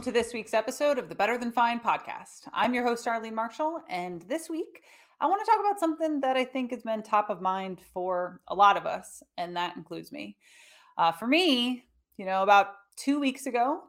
Welcome 0.00 0.14
to 0.14 0.18
this 0.18 0.32
week's 0.32 0.54
episode 0.54 0.98
of 0.98 1.10
the 1.10 1.14
Better 1.14 1.36
Than 1.36 1.52
Fine 1.52 1.80
podcast. 1.80 2.48
I'm 2.54 2.72
your 2.72 2.84
host, 2.84 3.04
Darlene 3.04 3.34
Marshall, 3.34 3.82
and 3.90 4.22
this 4.22 4.48
week 4.48 4.82
I 5.20 5.26
want 5.26 5.44
to 5.44 5.50
talk 5.50 5.60
about 5.60 5.78
something 5.78 6.22
that 6.22 6.38
I 6.38 6.44
think 6.46 6.70
has 6.70 6.82
been 6.82 7.02
top 7.02 7.28
of 7.28 7.42
mind 7.42 7.82
for 7.92 8.40
a 8.48 8.54
lot 8.54 8.78
of 8.78 8.86
us, 8.86 9.22
and 9.36 9.54
that 9.56 9.76
includes 9.76 10.10
me. 10.10 10.38
Uh, 10.96 11.12
for 11.12 11.26
me, 11.26 11.84
you 12.16 12.24
know, 12.24 12.42
about 12.42 12.68
two 12.96 13.20
weeks 13.20 13.44
ago, 13.44 13.82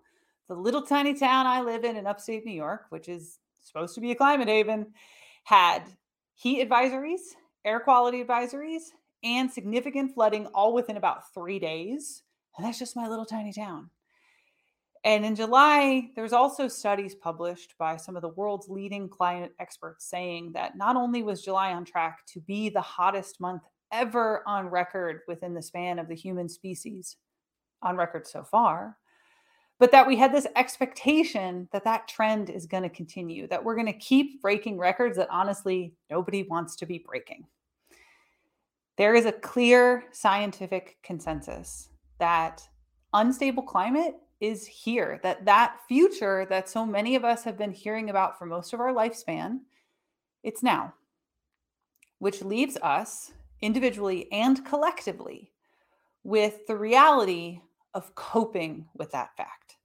the 0.50 0.54
little 0.54 0.82
tiny 0.82 1.14
town 1.14 1.48
I 1.48 1.62
live 1.62 1.86
in 1.86 1.96
in 1.96 2.06
upstate 2.06 2.46
New 2.46 2.52
York, 2.52 2.88
which 2.90 3.08
is 3.08 3.40
supposed 3.62 3.96
to 3.96 4.02
be 4.02 4.12
a 4.12 4.16
climate 4.16 4.50
haven, 4.50 4.88
had 5.46 5.84
heat 6.34 6.68
advisories, 6.68 7.22
air 7.64 7.80
quality 7.80 8.22
advisories, 8.22 8.82
and 9.24 9.50
significant 9.50 10.14
flooding 10.14 10.48
all 10.48 10.74
within 10.74 10.98
about 10.98 11.34
three 11.34 11.60
days. 11.60 12.24
And 12.58 12.68
that's 12.68 12.80
just 12.80 12.98
my 12.98 13.08
little 13.08 13.26
tiny 13.26 13.54
town. 13.54 13.92
And 15.04 15.26
in 15.26 15.36
July, 15.36 16.10
there's 16.16 16.34
also 16.34 16.68
studies 16.68 17.16
published 17.16 17.74
by 17.80 17.98
some 17.98 18.16
of 18.16 18.22
the 18.22 18.30
world's 18.30 18.70
leading 18.70 19.10
climate 19.10 19.54
experts 19.60 20.06
saying 20.06 20.52
that 20.54 20.78
not 20.78 20.96
only 20.96 21.24
was 21.24 21.44
July 21.44 21.74
on 21.74 21.86
track 21.86 22.20
to 22.28 22.40
be 22.40 22.70
the 22.70 22.82
hottest 22.82 23.40
month 23.40 23.64
ever 23.92 24.44
on 24.48 24.68
record 24.68 25.22
within 25.28 25.56
the 25.56 25.62
span 25.62 25.98
of 25.98 26.08
the 26.08 26.16
human 26.16 26.48
species, 26.48 27.18
on 27.82 27.98
record 27.98 28.28
so 28.28 28.44
far, 28.44 28.98
but 29.80 29.92
that 29.92 30.06
we 30.06 30.16
had 30.16 30.32
this 30.32 30.46
expectation 30.56 31.68
that 31.72 31.84
that 31.84 32.08
trend 32.08 32.52
is 32.52 32.68
going 32.68 32.84
to 32.84 32.90
continue, 32.90 33.48
that 33.48 33.64
we're 33.64 33.74
going 33.74 33.88
to 33.88 33.94
keep 33.94 34.40
breaking 34.40 34.78
records 34.78 35.18
that 35.18 35.28
honestly 35.32 35.96
nobody 36.10 36.44
wants 36.44 36.76
to 36.76 36.86
be 36.86 37.00
breaking. 37.00 37.44
There 38.98 39.16
is 39.16 39.26
a 39.26 39.32
clear 39.32 40.04
scientific 40.12 40.98
consensus 41.02 41.90
that 42.20 42.62
unstable 43.14 43.64
climate 43.64 44.14
is 44.42 44.66
here 44.66 45.20
that 45.24 45.46
that 45.46 45.78
future 45.88 46.46
that 46.50 46.68
so 46.68 46.86
many 46.86 47.16
of 47.16 47.24
us 47.24 47.44
have 47.44 47.58
been 47.58 47.72
hearing 47.72 48.10
about 48.10 48.38
for 48.38 48.46
most 48.46 48.74
of 48.74 48.80
our 48.80 48.94
lifespan 48.94 49.60
it's 50.44 50.64
now 50.64 50.94
which 52.20 52.42
leaves 52.42 52.76
us 52.78 53.32
individually 53.62 54.30
and 54.32 54.66
collectively 54.66 55.52
with 56.24 56.66
the 56.68 56.76
reality 56.76 57.62
of 57.94 58.14
coping 58.16 58.86
with 58.96 59.12
that 59.12 59.36
fact 59.38 59.78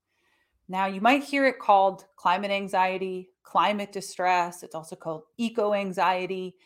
now 0.68 0.86
you 0.86 1.00
might 1.00 1.22
hear 1.22 1.46
it 1.46 1.58
called 1.58 2.06
climate 2.16 2.50
anxiety 2.50 3.28
climate 3.42 3.92
distress 3.92 4.62
it's 4.62 4.74
also 4.74 4.96
called 4.96 5.22
eco 5.36 5.74
anxiety 5.74 6.56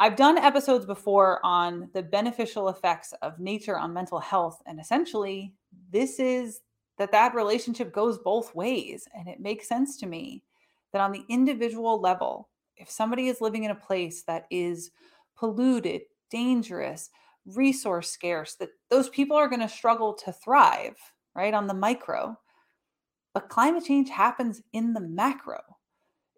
I've 0.00 0.14
done 0.14 0.38
episodes 0.38 0.86
before 0.86 1.44
on 1.44 1.90
the 1.92 2.04
beneficial 2.04 2.68
effects 2.68 3.12
of 3.20 3.40
nature 3.40 3.76
on 3.76 3.92
mental 3.92 4.20
health. 4.20 4.62
And 4.64 4.78
essentially, 4.78 5.54
this 5.90 6.20
is 6.20 6.60
that 6.98 7.12
that 7.12 7.34
relationship 7.34 7.92
goes 7.92 8.18
both 8.18 8.54
ways. 8.54 9.08
And 9.14 9.28
it 9.28 9.40
makes 9.40 9.68
sense 9.68 9.96
to 9.98 10.06
me 10.06 10.42
that 10.92 11.00
on 11.00 11.12
the 11.12 11.24
individual 11.28 12.00
level, 12.00 12.48
if 12.76 12.90
somebody 12.90 13.28
is 13.28 13.40
living 13.40 13.64
in 13.64 13.70
a 13.70 13.76
place 13.76 14.22
that 14.24 14.46
is 14.50 14.90
polluted, 15.36 16.02
dangerous, 16.30 17.10
resource 17.46 18.10
scarce, 18.10 18.54
that 18.56 18.70
those 18.90 19.08
people 19.08 19.36
are 19.36 19.48
going 19.48 19.60
to 19.60 19.68
struggle 19.68 20.12
to 20.12 20.32
thrive, 20.32 20.96
right, 21.34 21.54
on 21.54 21.66
the 21.66 21.74
micro. 21.74 22.36
But 23.32 23.48
climate 23.48 23.84
change 23.84 24.10
happens 24.10 24.62
in 24.72 24.92
the 24.92 25.00
macro. 25.00 25.60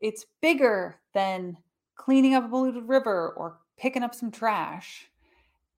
It's 0.00 0.26
bigger 0.42 1.00
than 1.14 1.56
cleaning 1.96 2.34
up 2.34 2.44
a 2.44 2.48
polluted 2.48 2.88
river 2.88 3.34
or 3.36 3.58
picking 3.78 4.02
up 4.02 4.14
some 4.14 4.30
trash. 4.30 5.10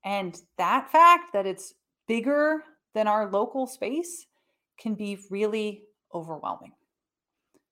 And 0.04 0.41
that 0.59 0.91
fact 0.91 1.32
that 1.32 1.47
it's 1.47 1.75
bigger 2.09 2.65
than 2.94 3.06
our 3.06 3.31
local 3.31 3.66
space 3.66 4.26
can 4.82 4.94
be 4.94 5.19
really 5.31 5.84
overwhelming. 6.12 6.72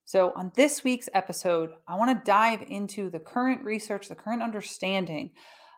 So, 0.05 0.33
on 0.35 0.53
this 0.55 0.83
week's 0.83 1.09
episode, 1.15 1.71
I 1.87 1.97
want 1.97 2.17
to 2.17 2.25
dive 2.25 2.65
into 2.69 3.11
the 3.11 3.21
current 3.21 3.63
research, 3.65 4.09
the 4.09 4.15
current 4.15 4.43
understanding 4.43 5.31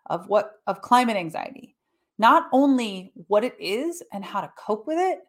of 0.06 0.28
what 0.28 0.60
of 0.66 0.80
climate 0.80 1.16
anxiety. 1.16 1.76
Not 2.18 2.48
only 2.52 3.12
what 3.26 3.44
it 3.44 3.56
is 3.58 4.02
and 4.12 4.24
how 4.24 4.40
to 4.40 4.52
cope 4.56 4.86
with 4.86 4.98
it, 4.98 5.20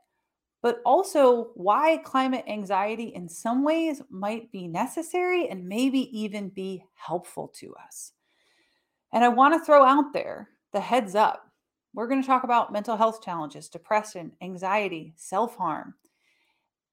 but 0.61 0.81
also 0.85 1.51
why 1.55 1.97
climate 1.97 2.45
anxiety 2.47 3.13
in 3.15 3.27
some 3.27 3.63
ways 3.63 4.01
might 4.09 4.51
be 4.51 4.67
necessary 4.67 5.49
and 5.49 5.67
maybe 5.67 6.17
even 6.17 6.49
be 6.49 6.83
helpful 6.93 7.49
to 7.59 7.75
us. 7.85 8.13
And 9.11 9.23
I 9.23 9.29
want 9.29 9.53
to 9.53 9.65
throw 9.65 9.83
out 9.83 10.13
there 10.13 10.49
the 10.71 10.79
heads 10.79 11.15
up 11.15 11.49
we're 11.93 12.07
going 12.07 12.21
to 12.21 12.27
talk 12.27 12.43
about 12.43 12.73
mental 12.73 12.97
health 12.97 13.23
challenges, 13.23 13.69
depression, 13.69 14.31
anxiety, 14.41 15.13
self 15.15 15.55
harm. 15.55 15.93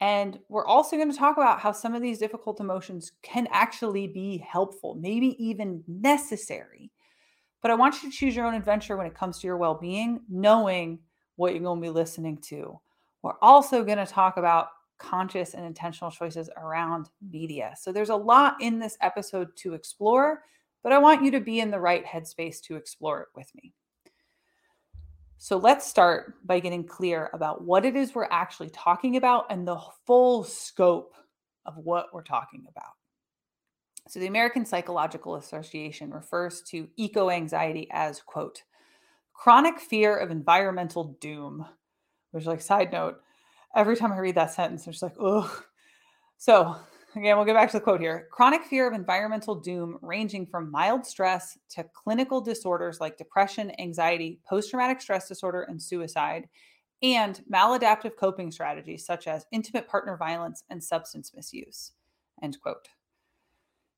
And 0.00 0.38
we're 0.48 0.66
also 0.66 0.96
going 0.96 1.10
to 1.10 1.18
talk 1.18 1.36
about 1.36 1.60
how 1.60 1.72
some 1.72 1.94
of 1.94 2.00
these 2.00 2.18
difficult 2.18 2.60
emotions 2.60 3.12
can 3.22 3.46
actually 3.50 4.06
be 4.06 4.38
helpful, 4.38 4.94
maybe 4.94 5.36
even 5.44 5.84
necessary. 5.86 6.90
But 7.60 7.70
I 7.70 7.74
want 7.74 8.02
you 8.02 8.10
to 8.10 8.16
choose 8.16 8.34
your 8.34 8.46
own 8.46 8.54
adventure 8.54 8.96
when 8.96 9.06
it 9.06 9.14
comes 9.14 9.38
to 9.38 9.46
your 9.46 9.58
well 9.58 9.74
being, 9.74 10.20
knowing 10.28 11.00
what 11.36 11.52
you're 11.52 11.62
going 11.62 11.80
to 11.80 11.86
be 11.86 11.90
listening 11.90 12.38
to. 12.48 12.80
We're 13.22 13.38
also 13.42 13.84
going 13.84 13.98
to 13.98 14.06
talk 14.06 14.38
about 14.38 14.68
conscious 14.98 15.54
and 15.54 15.64
intentional 15.64 16.10
choices 16.10 16.48
around 16.56 17.10
media. 17.30 17.74
So 17.78 17.92
there's 17.92 18.10
a 18.10 18.16
lot 18.16 18.56
in 18.60 18.78
this 18.78 18.96
episode 19.00 19.54
to 19.56 19.74
explore, 19.74 20.42
but 20.82 20.92
I 20.92 20.98
want 20.98 21.22
you 21.22 21.30
to 21.32 21.40
be 21.40 21.60
in 21.60 21.70
the 21.70 21.80
right 21.80 22.04
headspace 22.04 22.60
to 22.62 22.76
explore 22.76 23.20
it 23.20 23.28
with 23.34 23.50
me. 23.54 23.74
So 25.42 25.56
let's 25.56 25.86
start 25.86 26.34
by 26.46 26.60
getting 26.60 26.84
clear 26.84 27.30
about 27.32 27.64
what 27.64 27.86
it 27.86 27.96
is 27.96 28.14
we're 28.14 28.28
actually 28.30 28.68
talking 28.68 29.16
about 29.16 29.46
and 29.48 29.66
the 29.66 29.80
full 30.06 30.44
scope 30.44 31.14
of 31.64 31.78
what 31.78 32.08
we're 32.12 32.22
talking 32.22 32.66
about. 32.68 32.92
So 34.06 34.20
the 34.20 34.26
American 34.26 34.66
Psychological 34.66 35.36
Association 35.36 36.10
refers 36.10 36.60
to 36.64 36.88
eco 36.98 37.30
anxiety 37.30 37.88
as, 37.90 38.20
quote, 38.20 38.64
chronic 39.32 39.80
fear 39.80 40.14
of 40.14 40.30
environmental 40.30 41.16
doom, 41.22 41.64
which, 42.32 42.44
like, 42.44 42.60
side 42.60 42.92
note, 42.92 43.22
every 43.74 43.96
time 43.96 44.12
I 44.12 44.18
read 44.18 44.34
that 44.34 44.52
sentence, 44.52 44.86
I'm 44.86 44.92
just 44.92 45.02
like, 45.02 45.16
ugh. 45.18 45.64
So 46.36 46.76
Again, 47.16 47.36
we'll 47.36 47.44
get 47.44 47.56
back 47.56 47.70
to 47.72 47.76
the 47.78 47.82
quote 47.82 48.00
here. 48.00 48.28
Chronic 48.30 48.62
fear 48.62 48.86
of 48.86 48.94
environmental 48.94 49.56
doom, 49.56 49.98
ranging 50.00 50.46
from 50.46 50.70
mild 50.70 51.04
stress 51.04 51.58
to 51.70 51.84
clinical 51.92 52.40
disorders 52.40 53.00
like 53.00 53.18
depression, 53.18 53.72
anxiety, 53.80 54.38
post 54.48 54.70
traumatic 54.70 55.00
stress 55.00 55.26
disorder, 55.26 55.62
and 55.62 55.82
suicide, 55.82 56.48
and 57.02 57.42
maladaptive 57.52 58.16
coping 58.16 58.52
strategies 58.52 59.04
such 59.04 59.26
as 59.26 59.44
intimate 59.50 59.88
partner 59.88 60.16
violence 60.16 60.62
and 60.70 60.82
substance 60.82 61.32
misuse. 61.34 61.92
End 62.42 62.60
quote. 62.60 62.88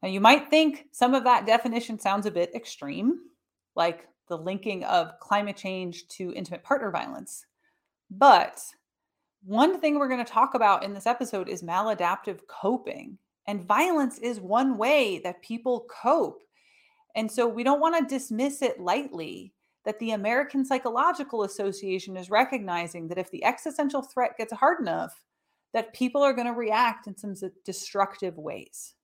Now, 0.02 0.08
you 0.08 0.20
might 0.20 0.48
think 0.48 0.86
some 0.92 1.14
of 1.14 1.24
that 1.24 1.46
definition 1.46 1.98
sounds 1.98 2.24
a 2.24 2.30
bit 2.30 2.54
extreme, 2.54 3.20
like 3.76 4.08
the 4.28 4.38
linking 4.38 4.84
of 4.84 5.18
climate 5.20 5.56
change 5.56 6.08
to 6.08 6.32
intimate 6.32 6.64
partner 6.64 6.90
violence. 6.90 7.44
But 8.10 8.62
one 9.44 9.80
thing 9.80 9.98
we're 9.98 10.08
going 10.08 10.24
to 10.24 10.30
talk 10.30 10.54
about 10.54 10.84
in 10.84 10.94
this 10.94 11.06
episode 11.06 11.48
is 11.48 11.62
maladaptive 11.62 12.40
coping. 12.46 13.18
And 13.46 13.64
violence 13.64 14.18
is 14.18 14.40
one 14.40 14.78
way 14.78 15.20
that 15.24 15.42
people 15.42 15.86
cope. 15.90 16.42
And 17.16 17.30
so 17.30 17.46
we 17.48 17.64
don't 17.64 17.80
want 17.80 17.96
to 17.96 18.14
dismiss 18.14 18.62
it 18.62 18.80
lightly 18.80 19.52
that 19.84 19.98
the 19.98 20.12
American 20.12 20.64
Psychological 20.64 21.42
Association 21.42 22.16
is 22.16 22.30
recognizing 22.30 23.08
that 23.08 23.18
if 23.18 23.30
the 23.30 23.44
existential 23.44 24.00
threat 24.00 24.36
gets 24.38 24.52
hard 24.52 24.80
enough, 24.80 25.24
that 25.72 25.92
people 25.92 26.22
are 26.22 26.32
going 26.32 26.46
to 26.46 26.52
react 26.52 27.06
in 27.08 27.16
some 27.16 27.34
destructive 27.64 28.38
ways. 28.38 28.94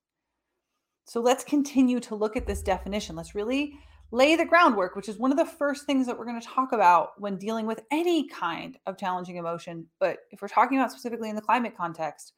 So 1.05 1.19
let's 1.19 1.43
continue 1.43 1.99
to 2.01 2.15
look 2.15 2.37
at 2.37 2.47
this 2.47 2.61
definition. 2.61 3.15
Let's 3.15 3.35
really 3.35 3.73
lay 4.11 4.35
the 4.35 4.45
groundwork, 4.45 4.95
which 4.95 5.09
is 5.09 5.17
one 5.17 5.31
of 5.31 5.37
the 5.37 5.45
first 5.45 5.85
things 5.85 6.07
that 6.07 6.17
we're 6.17 6.25
going 6.25 6.39
to 6.39 6.47
talk 6.47 6.71
about 6.71 7.19
when 7.19 7.37
dealing 7.37 7.67
with 7.67 7.81
any 7.91 8.27
kind 8.27 8.77
of 8.85 8.97
challenging 8.97 9.37
emotion. 9.37 9.85
But 9.99 10.19
if 10.31 10.41
we're 10.41 10.47
talking 10.47 10.79
about 10.79 10.91
specifically 10.91 11.29
in 11.29 11.35
the 11.35 11.41
climate 11.41 11.77
context, 11.77 12.33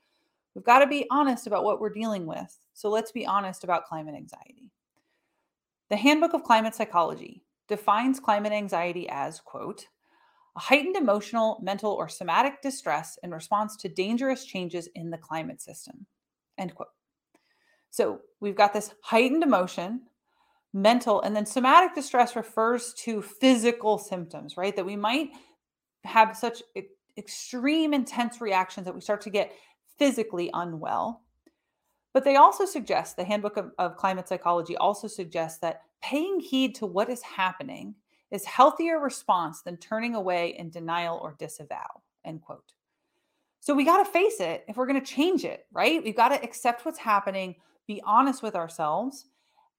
we've 0.54 0.66
got 0.66 0.80
to 0.80 0.88
be 0.88 1.08
honest 1.10 1.48
about 1.48 1.64
what 1.64 1.80
we're 1.80 1.90
dealing 1.90 2.26
with. 2.26 2.58
So 2.74 2.90
let's 2.90 3.12
be 3.12 3.26
honest 3.26 3.64
about 3.64 3.86
climate 3.86 4.16
anxiety. 4.16 4.72
The 5.90 5.98
Handbook 5.98 6.34
of 6.34 6.44
Climate 6.44 6.76
Psychology 6.76 7.44
defines 7.68 8.20
climate 8.20 8.52
anxiety 8.52 9.08
as, 9.10 9.40
quote, 9.40 9.88
a 10.58 10.60
heightened 10.60 10.98
emotional, 10.98 11.58
mental, 11.62 11.92
or 11.92 12.10
somatic 12.10 12.62
distress 12.62 13.18
in 13.24 13.32
response 13.32 13.78
to 13.78 13.88
dangerous 13.88 14.44
changes 14.44 14.90
in 14.96 15.10
the 15.10 15.18
climate 15.18 15.62
system, 15.62 16.06
end 16.58 16.76
quote. 16.76 16.90
So 17.90 18.20
we've 18.42 18.56
got 18.56 18.74
this 18.74 18.94
heightened 19.02 19.44
emotion 19.44 20.02
mental 20.74 21.22
and 21.22 21.36
then 21.36 21.46
somatic 21.46 21.94
distress 21.94 22.36
refers 22.36 22.94
to 22.94 23.22
physical 23.22 23.98
symptoms 23.98 24.56
right 24.56 24.76
that 24.76 24.86
we 24.86 24.96
might 24.96 25.30
have 26.04 26.36
such 26.36 26.64
extreme 27.18 27.94
intense 27.94 28.40
reactions 28.40 28.86
that 28.86 28.96
we 28.96 29.02
start 29.02 29.22
to 29.22 29.30
get 29.30 29.52
physically 29.98 30.50
unwell 30.54 31.22
but 32.14 32.24
they 32.24 32.36
also 32.36 32.66
suggest 32.66 33.16
the 33.16 33.24
handbook 33.24 33.58
of, 33.58 33.72
of 33.78 33.98
climate 33.98 34.28
psychology 34.28 34.76
also 34.78 35.08
suggests 35.08 35.60
that 35.60 35.82
paying 36.02 36.40
heed 36.40 36.76
to 36.76 36.86
what 36.86 37.10
is 37.10 37.22
happening 37.22 37.96
is 38.32 38.46
healthier 38.46 39.00
response 39.00 39.62
than 39.62 39.78
turning 39.78 40.16
away 40.16 40.56
in 40.58 40.70
denial 40.70 41.20
or 41.22 41.36
disavow 41.38 42.02
end 42.26 42.42
quote 42.42 42.74
So 43.60 43.76
we 43.76 43.86
got 43.86 44.04
to 44.04 44.12
face 44.12 44.40
it 44.40 44.64
if 44.68 44.78
we're 44.78 44.88
going 44.88 45.00
to 45.00 45.06
change 45.06 45.46
it, 45.46 45.66
right? 45.72 46.04
We've 46.04 46.16
got 46.16 46.30
to 46.30 46.44
accept 46.44 46.86
what's 46.86 47.00
happening, 47.00 47.56
be 47.88 48.02
honest 48.06 48.42
with 48.42 48.56
ourselves. 48.56 49.26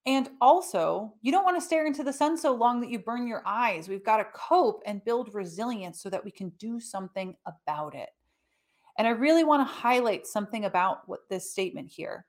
And 0.05 0.31
also, 0.41 1.15
you 1.23 1.31
don't 1.31 1.45
want 1.45 1.57
to 1.57 1.65
stare 1.65 1.87
into 1.87 2.03
the 2.03 2.13
sun 2.13 2.37
so 2.37 2.53
long 2.53 2.81
that 2.81 2.91
you 2.91 2.99
burn 2.99 3.29
your 3.29 3.43
eyes. 3.47 3.89
We've 3.89 4.05
got 4.05 4.17
to 4.17 4.27
cope 4.35 4.83
and 4.85 5.05
build 5.05 5.35
resilience 5.35 6.03
so 6.03 6.11
that 6.11 6.25
we 6.25 6.33
can 6.33 6.49
do 6.59 6.81
something 6.81 7.37
about 7.47 7.95
it. 7.95 8.09
And 8.99 9.07
I 9.07 9.11
really 9.11 9.45
want 9.45 9.67
to 9.67 9.73
highlight 9.73 10.27
something 10.27 10.65
about 10.65 11.09
what 11.09 11.21
this 11.31 11.51
statement 11.51 11.91
here 11.91 12.27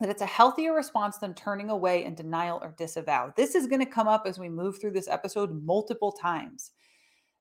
that 0.00 0.10
it's 0.10 0.22
a 0.22 0.26
healthier 0.26 0.74
response 0.74 1.18
than 1.18 1.34
turning 1.34 1.70
away 1.70 2.04
in 2.04 2.14
denial 2.14 2.60
or 2.62 2.74
disavow. 2.78 3.32
This 3.36 3.54
is 3.54 3.66
going 3.66 3.80
to 3.80 3.90
come 3.90 4.08
up 4.08 4.24
as 4.26 4.38
we 4.38 4.48
move 4.48 4.80
through 4.80 4.92
this 4.92 5.08
episode 5.08 5.62
multiple 5.64 6.12
times. 6.12 6.72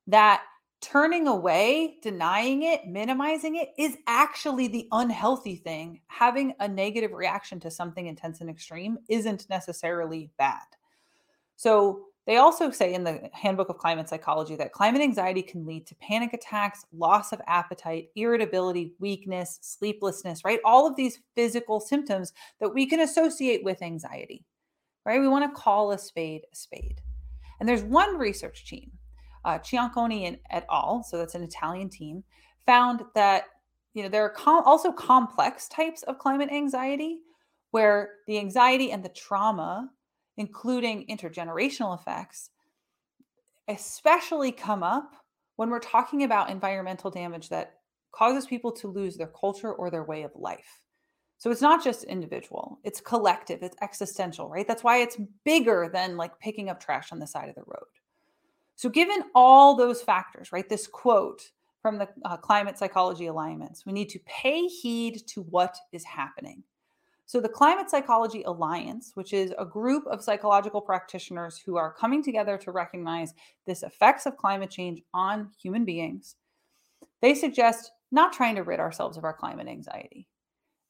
That 0.07 0.44
turning 0.81 1.27
away, 1.27 1.97
denying 2.01 2.63
it, 2.63 2.88
minimizing 2.88 3.56
it 3.56 3.69
is 3.77 3.97
actually 4.07 4.68
the 4.68 4.88
unhealthy 4.91 5.56
thing. 5.56 6.01
Having 6.07 6.53
a 6.59 6.68
negative 6.68 7.12
reaction 7.12 7.59
to 7.62 7.71
something 7.71 8.07
intense 8.07 8.41
and 8.41 8.50
extreme 8.50 8.97
isn't 9.09 9.50
necessarily 9.50 10.29
bad. 10.38 10.65
So, 11.56 12.03
they 12.27 12.35
also 12.35 12.71
say 12.71 12.94
in 12.94 13.06
the 13.06 13.29
Handbook 13.31 13.69
of 13.69 13.77
Climate 13.77 14.09
Psychology 14.09 14.57
that 14.57 14.74
climate 14.74 15.01
anxiety 15.01 15.41
can 15.41 15.65
lead 15.65 15.88
to 15.88 15.95
panic 15.95 16.33
attacks, 16.33 16.85
loss 16.91 17.31
of 17.31 17.39
appetite, 17.47 18.09
irritability, 18.18 18.91
weakness, 19.00 19.59
sleeplessness, 19.62 20.44
right? 20.44 20.59
All 20.65 20.85
of 20.85 20.97
these 20.97 21.21
physical 21.35 21.80
symptoms 21.80 22.33
that 22.59 22.73
we 22.73 22.85
can 22.85 23.00
associate 23.00 23.63
with 23.63 23.81
anxiety, 23.81 24.44
right? 25.06 25.21
We 25.21 25.30
want 25.30 25.45
to 25.45 25.59
call 25.59 25.91
a 25.91 25.97
spade 25.97 26.41
a 26.51 26.56
spade. 26.56 27.01
And 27.62 27.68
there's 27.68 27.83
one 27.83 28.18
research 28.18 28.65
team, 28.68 28.91
uh, 29.47 29.59
Cianconi 29.59 30.27
and 30.27 30.38
et 30.51 30.65
al., 30.69 31.03
so 31.03 31.17
that's 31.17 31.35
an 31.35 31.44
Italian 31.44 31.89
team, 31.89 32.23
found 32.65 33.03
that 33.15 33.45
you 33.94 34.03
know 34.03 34.09
there 34.09 34.25
are 34.25 34.29
com- 34.29 34.63
also 34.65 34.91
complex 34.91 35.67
types 35.67 36.03
of 36.03 36.19
climate 36.19 36.49
anxiety 36.51 37.19
where 37.71 38.09
the 38.27 38.38
anxiety 38.38 38.91
and 38.91 39.03
the 39.03 39.09
trauma 39.09 39.89
including 40.38 41.05
intergenerational 41.07 41.99
effects, 41.99 42.51
especially 43.67 44.51
come 44.51 44.83
up 44.83 45.11
when 45.55 45.69
we're 45.69 45.79
talking 45.79 46.23
about 46.23 46.49
environmental 46.49 47.09
damage 47.09 47.49
that 47.49 47.73
causes 48.11 48.45
people 48.45 48.71
to 48.71 48.88
lose 48.88 49.17
their 49.17 49.31
culture 49.39 49.73
or 49.73 49.89
their 49.89 50.03
way 50.03 50.23
of 50.23 50.31
life. 50.35 50.81
So 51.39 51.51
it's 51.51 51.61
not 51.61 51.83
just 51.83 52.03
individual, 52.05 52.79
it's 52.83 53.01
collective, 53.01 53.61
it's 53.61 53.77
existential, 53.81 54.49
right? 54.49 54.67
That's 54.67 54.83
why 54.83 54.99
it's 54.99 55.17
bigger 55.44 55.89
than 55.91 56.17
like 56.17 56.39
picking 56.39 56.69
up 56.69 56.79
trash 56.79 57.11
on 57.11 57.19
the 57.19 57.27
side 57.27 57.49
of 57.49 57.55
the 57.55 57.63
road. 57.67 57.96
So, 58.77 58.89
given 58.89 59.24
all 59.33 59.75
those 59.75 60.03
factors, 60.03 60.51
right, 60.51 60.69
this 60.69 60.85
quote 60.85 61.41
from 61.81 61.97
the 61.97 62.07
uh, 62.24 62.38
Climate 62.38 62.77
Psychology 62.77 63.25
Alliance, 63.25 63.88
we 63.88 63.91
need 63.91 64.09
to 64.09 64.19
pay 64.27 64.68
heed 64.68 65.24
to 65.29 65.41
what 65.41 65.75
is 65.91 66.03
happening. 66.03 66.63
So, 67.25 67.41
the 67.41 67.50
Climate 67.50 67.89
Psychology 67.89 68.44
Alliance, 68.44 69.13
which 69.15 69.33
is 69.33 69.51
a 69.57 69.65
group 69.65 70.06
of 70.06 70.24
psychological 70.24 70.79
practitioners 70.79 71.57
who 71.57 71.75
are 71.75 71.91
coming 71.91 72.21
together 72.21 72.56
to 72.59 72.71
recognize 72.71 73.33
this 73.65 73.81
effects 73.81 74.27
of 74.27 74.38
climate 74.38 74.69
change 74.69 75.01
on 75.12 75.50
human 75.59 75.83
beings, 75.83 76.35
they 77.19 77.33
suggest 77.33 77.91
not 78.12 78.31
trying 78.31 78.56
to 78.56 78.63
rid 78.63 78.80
ourselves 78.80 79.18
of 79.18 79.23
our 79.23 79.33
climate 79.33 79.68
anxiety, 79.68 80.27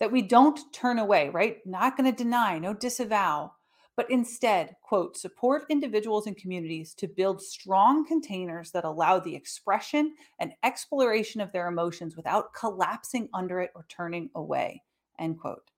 that 0.01 0.11
we 0.11 0.21
don't 0.21 0.59
turn 0.73 0.99
away, 0.99 1.29
right? 1.29 1.65
Not 1.65 1.95
going 1.95 2.11
to 2.11 2.23
deny, 2.23 2.59
no 2.59 2.73
disavow, 2.73 3.53
but 3.97 4.09
instead, 4.11 4.75
quote, 4.83 5.17
support 5.17 5.65
individuals 5.69 6.27
and 6.27 6.37
communities 6.37 6.93
to 6.93 7.07
build 7.07 7.41
strong 7.41 8.05
containers 8.05 8.69
that 8.71 8.85
allow 8.85 9.19
the 9.19 9.35
expression 9.35 10.13
and 10.37 10.53
exploration 10.63 11.41
of 11.41 11.51
their 11.51 11.67
emotions 11.67 12.15
without 12.15 12.53
collapsing 12.53 13.27
under 13.33 13.59
it 13.59 13.71
or 13.73 13.87
turning 13.89 14.29
away, 14.35 14.83
end 15.19 15.39
quote. 15.39 15.71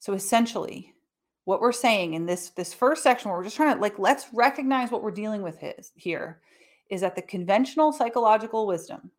So 0.00 0.12
essentially, 0.12 0.92
what 1.46 1.62
we're 1.62 1.72
saying 1.72 2.12
in 2.12 2.26
this 2.26 2.50
this 2.50 2.74
first 2.74 3.02
section 3.02 3.30
where 3.30 3.38
we're 3.38 3.44
just 3.44 3.56
trying 3.56 3.74
to 3.74 3.80
like 3.80 3.98
let's 3.98 4.26
recognize 4.34 4.90
what 4.90 5.02
we're 5.02 5.10
dealing 5.10 5.40
with 5.40 5.58
his, 5.58 5.92
here 5.94 6.42
is 6.90 7.00
that 7.00 7.16
the 7.16 7.22
conventional 7.22 7.90
psychological 7.90 8.66
wisdom 8.66 9.10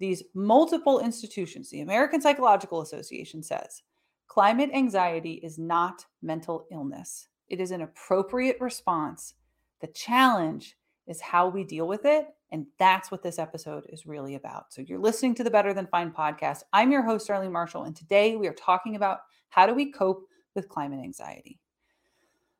these 0.00 0.24
multiple 0.34 0.98
institutions 0.98 1.70
the 1.70 1.82
American 1.82 2.20
Psychological 2.20 2.80
Association 2.80 3.44
says 3.44 3.82
climate 4.32 4.70
anxiety 4.72 5.34
is 5.42 5.58
not 5.58 6.06
mental 6.22 6.66
illness 6.70 7.28
it 7.48 7.60
is 7.60 7.70
an 7.70 7.82
appropriate 7.82 8.56
response 8.60 9.34
the 9.80 9.86
challenge 9.88 10.76
is 11.06 11.20
how 11.20 11.48
we 11.48 11.64
deal 11.64 11.86
with 11.86 12.04
it 12.04 12.28
and 12.52 12.66
that's 12.78 13.10
what 13.10 13.22
this 13.22 13.38
episode 13.38 13.86
is 13.88 14.06
really 14.06 14.34
about. 14.34 14.74
So 14.74 14.82
you're 14.82 14.98
listening 14.98 15.34
to 15.36 15.44
the 15.44 15.50
Better 15.50 15.72
Than 15.72 15.86
Fine 15.86 16.12
podcast. 16.12 16.64
I'm 16.74 16.92
your 16.92 17.02
host, 17.02 17.26
Darlene 17.26 17.50
Marshall, 17.50 17.84
and 17.84 17.96
today 17.96 18.36
we 18.36 18.46
are 18.46 18.52
talking 18.52 18.94
about 18.94 19.20
how 19.48 19.66
do 19.66 19.72
we 19.72 19.90
cope 19.90 20.28
with 20.54 20.68
climate 20.68 21.00
anxiety? 21.02 21.58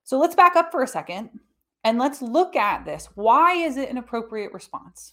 So 0.02 0.18
let's 0.18 0.34
back 0.34 0.56
up 0.56 0.72
for 0.72 0.82
a 0.82 0.88
second 0.88 1.28
and 1.84 1.98
let's 1.98 2.22
look 2.22 2.56
at 2.56 2.86
this. 2.86 3.10
Why 3.14 3.52
is 3.52 3.76
it 3.76 3.90
an 3.90 3.98
appropriate 3.98 4.54
response? 4.54 5.12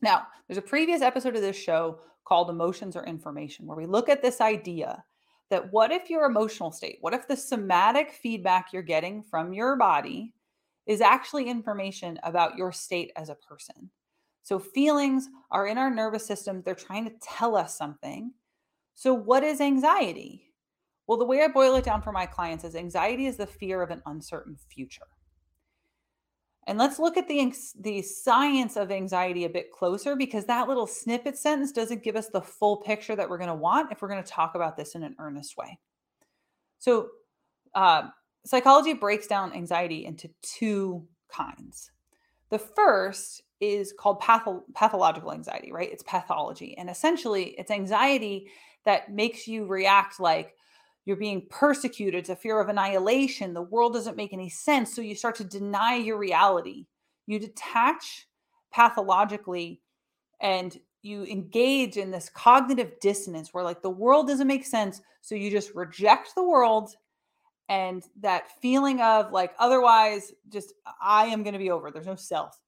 Now, 0.00 0.26
there's 0.48 0.58
a 0.58 0.62
previous 0.62 1.02
episode 1.02 1.36
of 1.36 1.42
this 1.42 1.56
show 1.56 2.00
called 2.24 2.48
Emotions 2.48 2.96
or 2.96 3.04
Information, 3.04 3.66
where 3.66 3.76
we 3.76 3.86
look 3.86 4.08
at 4.08 4.22
this 4.22 4.40
idea 4.40 5.04
that 5.52 5.70
what 5.70 5.92
if 5.92 6.08
your 6.08 6.24
emotional 6.24 6.72
state, 6.72 6.96
what 7.02 7.12
if 7.12 7.28
the 7.28 7.36
somatic 7.36 8.10
feedback 8.10 8.72
you're 8.72 8.80
getting 8.80 9.22
from 9.22 9.52
your 9.52 9.76
body 9.76 10.32
is 10.86 11.02
actually 11.02 11.46
information 11.46 12.18
about 12.22 12.56
your 12.56 12.72
state 12.72 13.12
as 13.16 13.28
a 13.28 13.34
person? 13.34 13.90
So, 14.42 14.58
feelings 14.58 15.28
are 15.50 15.66
in 15.66 15.76
our 15.76 15.90
nervous 15.90 16.26
system, 16.26 16.62
they're 16.64 16.74
trying 16.74 17.04
to 17.04 17.14
tell 17.20 17.54
us 17.54 17.76
something. 17.76 18.32
So, 18.94 19.12
what 19.12 19.44
is 19.44 19.60
anxiety? 19.60 20.54
Well, 21.06 21.18
the 21.18 21.26
way 21.26 21.42
I 21.42 21.48
boil 21.48 21.76
it 21.76 21.84
down 21.84 22.00
for 22.00 22.12
my 22.12 22.24
clients 22.24 22.64
is 22.64 22.74
anxiety 22.74 23.26
is 23.26 23.36
the 23.36 23.46
fear 23.46 23.82
of 23.82 23.90
an 23.90 24.00
uncertain 24.06 24.56
future. 24.70 25.02
And 26.66 26.78
let's 26.78 26.98
look 26.98 27.16
at 27.16 27.26
the, 27.26 27.52
the 27.80 28.02
science 28.02 28.76
of 28.76 28.92
anxiety 28.92 29.44
a 29.44 29.48
bit 29.48 29.72
closer 29.72 30.14
because 30.14 30.44
that 30.44 30.68
little 30.68 30.86
snippet 30.86 31.36
sentence 31.36 31.72
doesn't 31.72 32.04
give 32.04 32.14
us 32.14 32.28
the 32.28 32.40
full 32.40 32.76
picture 32.76 33.16
that 33.16 33.28
we're 33.28 33.38
going 33.38 33.48
to 33.48 33.54
want 33.54 33.90
if 33.90 34.00
we're 34.00 34.08
going 34.08 34.22
to 34.22 34.30
talk 34.30 34.54
about 34.54 34.76
this 34.76 34.94
in 34.94 35.02
an 35.02 35.16
earnest 35.18 35.56
way. 35.56 35.78
So, 36.78 37.08
uh, 37.74 38.08
psychology 38.44 38.92
breaks 38.92 39.26
down 39.26 39.52
anxiety 39.54 40.04
into 40.04 40.30
two 40.42 41.06
kinds. 41.28 41.90
The 42.50 42.58
first 42.58 43.42
is 43.60 43.92
called 43.96 44.20
patho- 44.20 44.62
pathological 44.74 45.32
anxiety, 45.32 45.72
right? 45.72 45.90
It's 45.90 46.02
pathology. 46.02 46.76
And 46.76 46.90
essentially, 46.90 47.54
it's 47.58 47.70
anxiety 47.70 48.48
that 48.84 49.12
makes 49.12 49.46
you 49.46 49.64
react 49.64 50.20
like, 50.20 50.54
you're 51.04 51.16
being 51.16 51.46
persecuted, 51.50 52.20
it's 52.20 52.28
a 52.28 52.36
fear 52.36 52.60
of 52.60 52.68
annihilation, 52.68 53.54
the 53.54 53.62
world 53.62 53.92
doesn't 53.92 54.16
make 54.16 54.32
any 54.32 54.48
sense. 54.48 54.94
So 54.94 55.02
you 55.02 55.14
start 55.14 55.34
to 55.36 55.44
deny 55.44 55.96
your 55.96 56.18
reality. 56.18 56.86
You 57.26 57.38
detach 57.38 58.28
pathologically 58.72 59.80
and 60.40 60.78
you 61.02 61.24
engage 61.24 61.96
in 61.96 62.10
this 62.10 62.30
cognitive 62.30 62.92
dissonance 63.00 63.52
where 63.52 63.64
like 63.64 63.82
the 63.82 63.90
world 63.90 64.28
doesn't 64.28 64.46
make 64.46 64.64
sense. 64.64 65.00
So 65.20 65.34
you 65.34 65.50
just 65.50 65.74
reject 65.74 66.34
the 66.34 66.44
world 66.44 66.94
and 67.68 68.04
that 68.20 68.60
feeling 68.60 69.00
of 69.00 69.32
like 69.32 69.54
otherwise 69.58 70.32
just 70.48 70.74
I 71.00 71.26
am 71.26 71.42
going 71.42 71.54
to 71.54 71.58
be 71.58 71.70
over. 71.70 71.90
There's 71.90 72.06
no 72.06 72.16
self. 72.16 72.60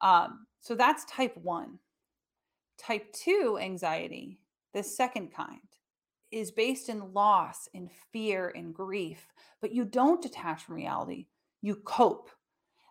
Um, 0.00 0.46
so 0.60 0.74
that's 0.74 1.04
type 1.04 1.36
one. 1.36 1.78
Type 2.78 3.12
two 3.12 3.58
anxiety, 3.60 4.38
the 4.74 4.82
second 4.82 5.32
kind 5.32 5.60
is 6.30 6.50
based 6.50 6.88
in 6.88 7.12
loss, 7.12 7.68
in 7.74 7.88
fear, 8.12 8.48
in 8.48 8.72
grief, 8.72 9.26
but 9.60 9.72
you 9.72 9.84
don't 9.84 10.22
detach 10.22 10.64
from 10.64 10.74
reality. 10.74 11.26
You 11.62 11.76
cope. 11.76 12.30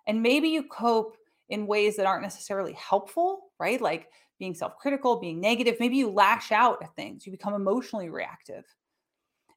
And 0.07 0.21
maybe 0.21 0.49
you 0.49 0.63
cope 0.63 1.17
in 1.49 1.67
ways 1.67 1.95
that 1.97 2.05
aren't 2.05 2.23
necessarily 2.23 2.73
helpful, 2.73 3.51
right? 3.59 3.79
Like 3.81 4.09
being 4.39 4.53
self 4.53 4.77
critical, 4.77 5.19
being 5.19 5.39
negative. 5.39 5.77
Maybe 5.79 5.97
you 5.97 6.09
lash 6.09 6.51
out 6.51 6.81
at 6.81 6.95
things, 6.95 7.25
you 7.25 7.31
become 7.31 7.53
emotionally 7.53 8.09
reactive. 8.09 8.65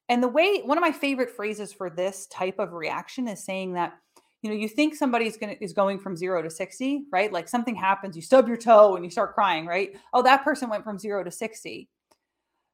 And 0.07 0.23
the 0.23 0.27
way, 0.27 0.61
one 0.61 0.77
of 0.77 0.81
my 0.81 0.91
favorite 0.91 1.29
phrases 1.29 1.71
for 1.71 1.89
this 1.89 2.25
type 2.27 2.57
of 2.57 2.73
reaction 2.73 3.27
is 3.27 3.43
saying 3.43 3.73
that, 3.73 3.93
you 4.41 4.49
know, 4.49 4.55
you 4.55 4.67
think 4.67 4.95
somebody's 4.95 5.37
going 5.37 5.55
is 5.61 5.73
going 5.73 5.99
from 5.99 6.15
0 6.15 6.41
to 6.41 6.49
60, 6.49 7.05
right? 7.11 7.31
Like 7.31 7.47
something 7.47 7.75
happens, 7.75 8.15
you 8.15 8.21
stub 8.21 8.47
your 8.47 8.57
toe 8.57 8.95
and 8.95 9.05
you 9.05 9.11
start 9.11 9.35
crying, 9.35 9.65
right? 9.65 9.95
Oh, 10.13 10.23
that 10.23 10.43
person 10.43 10.69
went 10.69 10.83
from 10.83 10.97
0 10.97 11.23
to 11.25 11.31
60. 11.31 11.89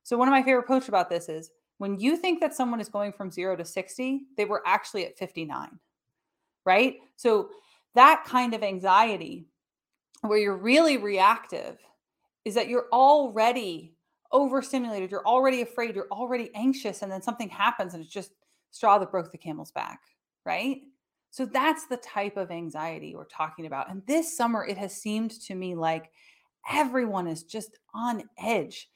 So 0.06 0.18
one 0.18 0.28
of 0.28 0.32
my 0.32 0.44
favorite 0.44 0.68
quotes 0.68 0.88
about 0.88 1.10
this 1.10 1.30
is 1.30 1.50
when 1.80 2.00
you 2.00 2.16
think 2.16 2.40
that 2.40 2.54
someone 2.54 2.80
is 2.80 2.90
going 2.90 3.12
from 3.12 3.32
0 3.32 3.56
to 3.56 3.66
60, 3.66 4.22
they 4.38 4.46
were 4.46 4.62
actually 4.66 5.04
at 5.08 5.18
59. 5.18 5.80
Right? 6.64 6.98
So 7.16 7.50
that 7.96 8.24
kind 8.24 8.54
of 8.54 8.62
anxiety 8.62 9.48
where 10.22 10.38
you're 10.38 10.58
really 10.58 10.98
reactive 10.98 11.78
is 12.46 12.54
that 12.54 12.70
you're 12.70 12.86
already 12.94 13.96
overstimulated, 14.32 15.10
you're 15.10 15.26
already 15.26 15.62
afraid, 15.62 15.96
you're 15.96 16.08
already 16.12 16.52
anxious 16.54 17.02
and 17.02 17.12
then 17.12 17.24
something 17.24 17.50
happens 17.50 17.96
and 17.96 18.04
it's 18.04 18.14
just 18.14 18.32
straw 18.70 19.00
that 19.00 19.12
broke 19.12 19.32
the 19.32 19.38
camel's 19.40 19.72
back, 19.72 20.02
right? 20.46 20.82
So 21.32 21.48
that's 21.48 21.88
the 21.88 21.98
type 21.98 22.38
of 22.38 22.52
anxiety 22.52 23.16
we're 23.16 23.26
talking 23.26 23.66
about. 23.66 23.90
And 23.90 24.04
this 24.06 24.38
summer 24.38 24.66
it 24.66 24.78
has 24.78 24.96
seemed 24.96 25.32
to 25.42 25.56
me 25.56 25.74
like 25.74 26.12
everyone 26.70 27.28
is 27.28 27.44
just 27.44 27.80
on 27.94 28.24
edge. 28.38 28.88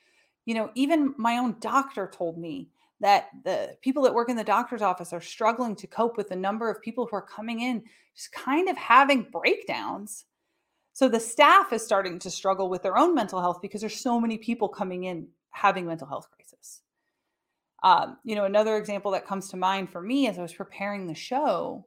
You 0.45 0.55
know, 0.55 0.71
even 0.75 1.13
my 1.17 1.37
own 1.37 1.55
doctor 1.59 2.09
told 2.11 2.37
me 2.37 2.69
that 3.01 3.29
the 3.43 3.77
people 3.81 4.03
that 4.03 4.13
work 4.13 4.29
in 4.29 4.35
the 4.35 4.43
doctor's 4.43 4.81
office 4.81 5.13
are 5.13 5.21
struggling 5.21 5.75
to 5.75 5.87
cope 5.87 6.17
with 6.17 6.29
the 6.29 6.35
number 6.35 6.69
of 6.69 6.81
people 6.81 7.07
who 7.09 7.15
are 7.15 7.21
coming 7.21 7.61
in 7.61 7.83
just 8.15 8.31
kind 8.31 8.67
of 8.67 8.77
having 8.77 9.27
breakdowns. 9.31 10.25
So 10.93 11.07
the 11.07 11.19
staff 11.19 11.71
is 11.71 11.83
starting 11.83 12.19
to 12.19 12.29
struggle 12.29 12.69
with 12.69 12.83
their 12.83 12.97
own 12.97 13.15
mental 13.15 13.39
health 13.39 13.61
because 13.61 13.81
there's 13.81 13.99
so 13.99 14.19
many 14.19 14.37
people 14.37 14.67
coming 14.67 15.05
in 15.05 15.27
having 15.51 15.85
mental 15.85 16.07
health 16.07 16.27
crisis. 16.31 16.81
Um, 17.83 18.17
you 18.25 18.35
know, 18.35 18.43
another 18.43 18.75
example 18.75 19.11
that 19.11 19.25
comes 19.25 19.49
to 19.49 19.57
mind 19.57 19.89
for 19.89 20.01
me 20.01 20.27
as 20.27 20.37
I 20.37 20.41
was 20.41 20.53
preparing 20.53 21.07
the 21.07 21.15
show 21.15 21.85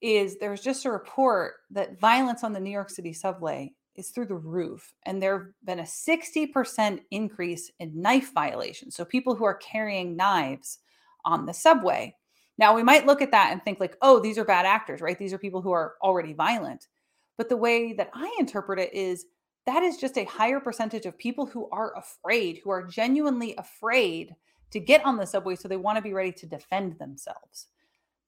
is 0.00 0.38
there 0.38 0.52
was 0.52 0.62
just 0.62 0.84
a 0.84 0.90
report 0.92 1.54
that 1.72 1.98
violence 1.98 2.44
on 2.44 2.52
the 2.52 2.60
New 2.60 2.70
York 2.70 2.90
City 2.90 3.12
subway 3.12 3.72
is 3.98 4.10
through 4.10 4.26
the 4.26 4.34
roof. 4.34 4.94
And 5.04 5.22
there 5.22 5.38
have 5.38 5.48
been 5.64 5.80
a 5.80 5.82
60% 5.82 7.00
increase 7.10 7.70
in 7.80 8.00
knife 8.00 8.32
violations. 8.32 8.96
So 8.96 9.04
people 9.04 9.34
who 9.34 9.44
are 9.44 9.54
carrying 9.54 10.16
knives 10.16 10.78
on 11.24 11.46
the 11.46 11.52
subway. 11.52 12.14
Now, 12.56 12.74
we 12.74 12.82
might 12.82 13.06
look 13.06 13.22
at 13.22 13.30
that 13.32 13.52
and 13.52 13.62
think, 13.62 13.80
like, 13.80 13.96
oh, 14.02 14.18
these 14.20 14.38
are 14.38 14.44
bad 14.44 14.66
actors, 14.66 15.00
right? 15.00 15.18
These 15.18 15.32
are 15.32 15.38
people 15.38 15.62
who 15.62 15.72
are 15.72 15.94
already 16.02 16.32
violent. 16.32 16.88
But 17.36 17.48
the 17.48 17.56
way 17.56 17.92
that 17.92 18.10
I 18.14 18.34
interpret 18.40 18.78
it 18.80 18.92
is 18.94 19.26
that 19.66 19.82
is 19.82 19.98
just 19.98 20.16
a 20.16 20.24
higher 20.24 20.60
percentage 20.60 21.04
of 21.04 21.18
people 21.18 21.44
who 21.44 21.68
are 21.70 21.96
afraid, 21.96 22.60
who 22.64 22.70
are 22.70 22.86
genuinely 22.86 23.54
afraid 23.56 24.34
to 24.70 24.80
get 24.80 25.04
on 25.04 25.16
the 25.16 25.26
subway. 25.26 25.56
So 25.56 25.68
they 25.68 25.76
want 25.76 25.96
to 25.96 26.02
be 26.02 26.14
ready 26.14 26.32
to 26.32 26.46
defend 26.46 26.98
themselves. 26.98 27.66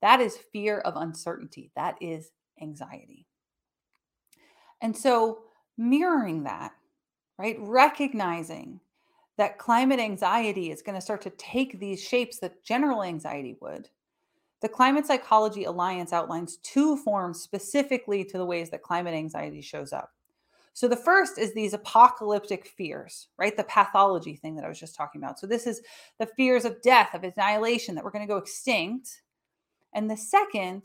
That 0.01 0.19
is 0.19 0.37
fear 0.51 0.79
of 0.79 0.95
uncertainty. 0.95 1.71
That 1.75 1.95
is 1.99 2.31
anxiety. 2.61 3.25
And 4.81 4.95
so, 4.95 5.39
mirroring 5.77 6.43
that, 6.43 6.73
right, 7.37 7.57
recognizing 7.59 8.79
that 9.37 9.57
climate 9.57 9.99
anxiety 9.99 10.71
is 10.71 10.81
going 10.81 10.95
to 10.95 11.01
start 11.01 11.21
to 11.21 11.29
take 11.31 11.79
these 11.79 12.01
shapes 12.01 12.39
that 12.39 12.63
general 12.63 13.03
anxiety 13.03 13.57
would. 13.61 13.89
The 14.61 14.69
Climate 14.69 15.07
Psychology 15.07 15.63
Alliance 15.63 16.13
outlines 16.13 16.57
two 16.57 16.97
forms 16.97 17.41
specifically 17.41 18.23
to 18.25 18.37
the 18.37 18.45
ways 18.45 18.69
that 18.69 18.83
climate 18.83 19.15
anxiety 19.15 19.61
shows 19.61 19.91
up. 19.91 20.11
So 20.73 20.87
the 20.87 20.95
first 20.95 21.37
is 21.37 21.53
these 21.53 21.73
apocalyptic 21.73 22.67
fears, 22.67 23.27
right? 23.37 23.57
The 23.57 23.63
pathology 23.63 24.35
thing 24.35 24.55
that 24.55 24.63
I 24.63 24.69
was 24.69 24.79
just 24.79 24.95
talking 24.95 25.21
about. 25.21 25.39
So 25.39 25.47
this 25.47 25.67
is 25.67 25.81
the 26.19 26.27
fears 26.37 26.63
of 26.63 26.81
death, 26.81 27.13
of 27.13 27.23
annihilation, 27.23 27.95
that 27.95 28.03
we're 28.03 28.11
going 28.11 28.27
to 28.27 28.31
go 28.31 28.37
extinct. 28.37 29.21
And 29.93 30.09
the 30.09 30.15
second 30.15 30.83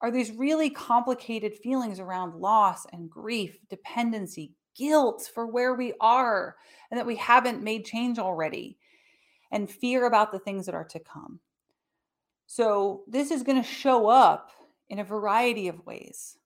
are 0.00 0.10
these 0.10 0.32
really 0.32 0.70
complicated 0.70 1.54
feelings 1.54 1.98
around 1.98 2.40
loss 2.40 2.86
and 2.92 3.10
grief, 3.10 3.58
dependency, 3.68 4.52
guilt 4.76 5.28
for 5.34 5.46
where 5.46 5.74
we 5.74 5.92
are 6.00 6.56
and 6.90 6.98
that 6.98 7.06
we 7.06 7.16
haven't 7.16 7.62
made 7.62 7.84
change 7.84 8.18
already, 8.18 8.78
and 9.50 9.70
fear 9.70 10.06
about 10.06 10.30
the 10.30 10.38
things 10.38 10.66
that 10.66 10.74
are 10.74 10.84
to 10.84 11.00
come. 11.00 11.40
So, 12.46 13.02
this 13.06 13.30
is 13.30 13.42
going 13.42 13.60
to 13.60 13.68
show 13.68 14.08
up 14.08 14.52
in 14.88 14.98
a 15.00 15.04
variety 15.04 15.68
of 15.68 15.84
ways. 15.84 16.38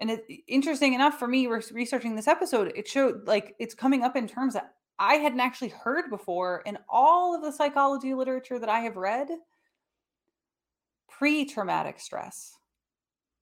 And 0.00 0.10
it, 0.10 0.24
interesting 0.46 0.92
enough 0.92 1.18
for 1.18 1.26
me 1.26 1.46
researching 1.46 2.14
this 2.14 2.28
episode, 2.28 2.72
it 2.76 2.86
showed 2.86 3.26
like 3.26 3.54
it's 3.58 3.74
coming 3.74 4.02
up 4.02 4.16
in 4.16 4.28
terms 4.28 4.54
that 4.54 4.74
I 4.98 5.14
hadn't 5.14 5.40
actually 5.40 5.68
heard 5.68 6.10
before 6.10 6.62
in 6.66 6.78
all 6.88 7.34
of 7.34 7.42
the 7.42 7.52
psychology 7.52 8.14
literature 8.14 8.58
that 8.58 8.68
I 8.68 8.80
have 8.80 8.96
read. 8.96 9.28
Pre 11.08 11.46
traumatic 11.46 11.98
stress 11.98 12.57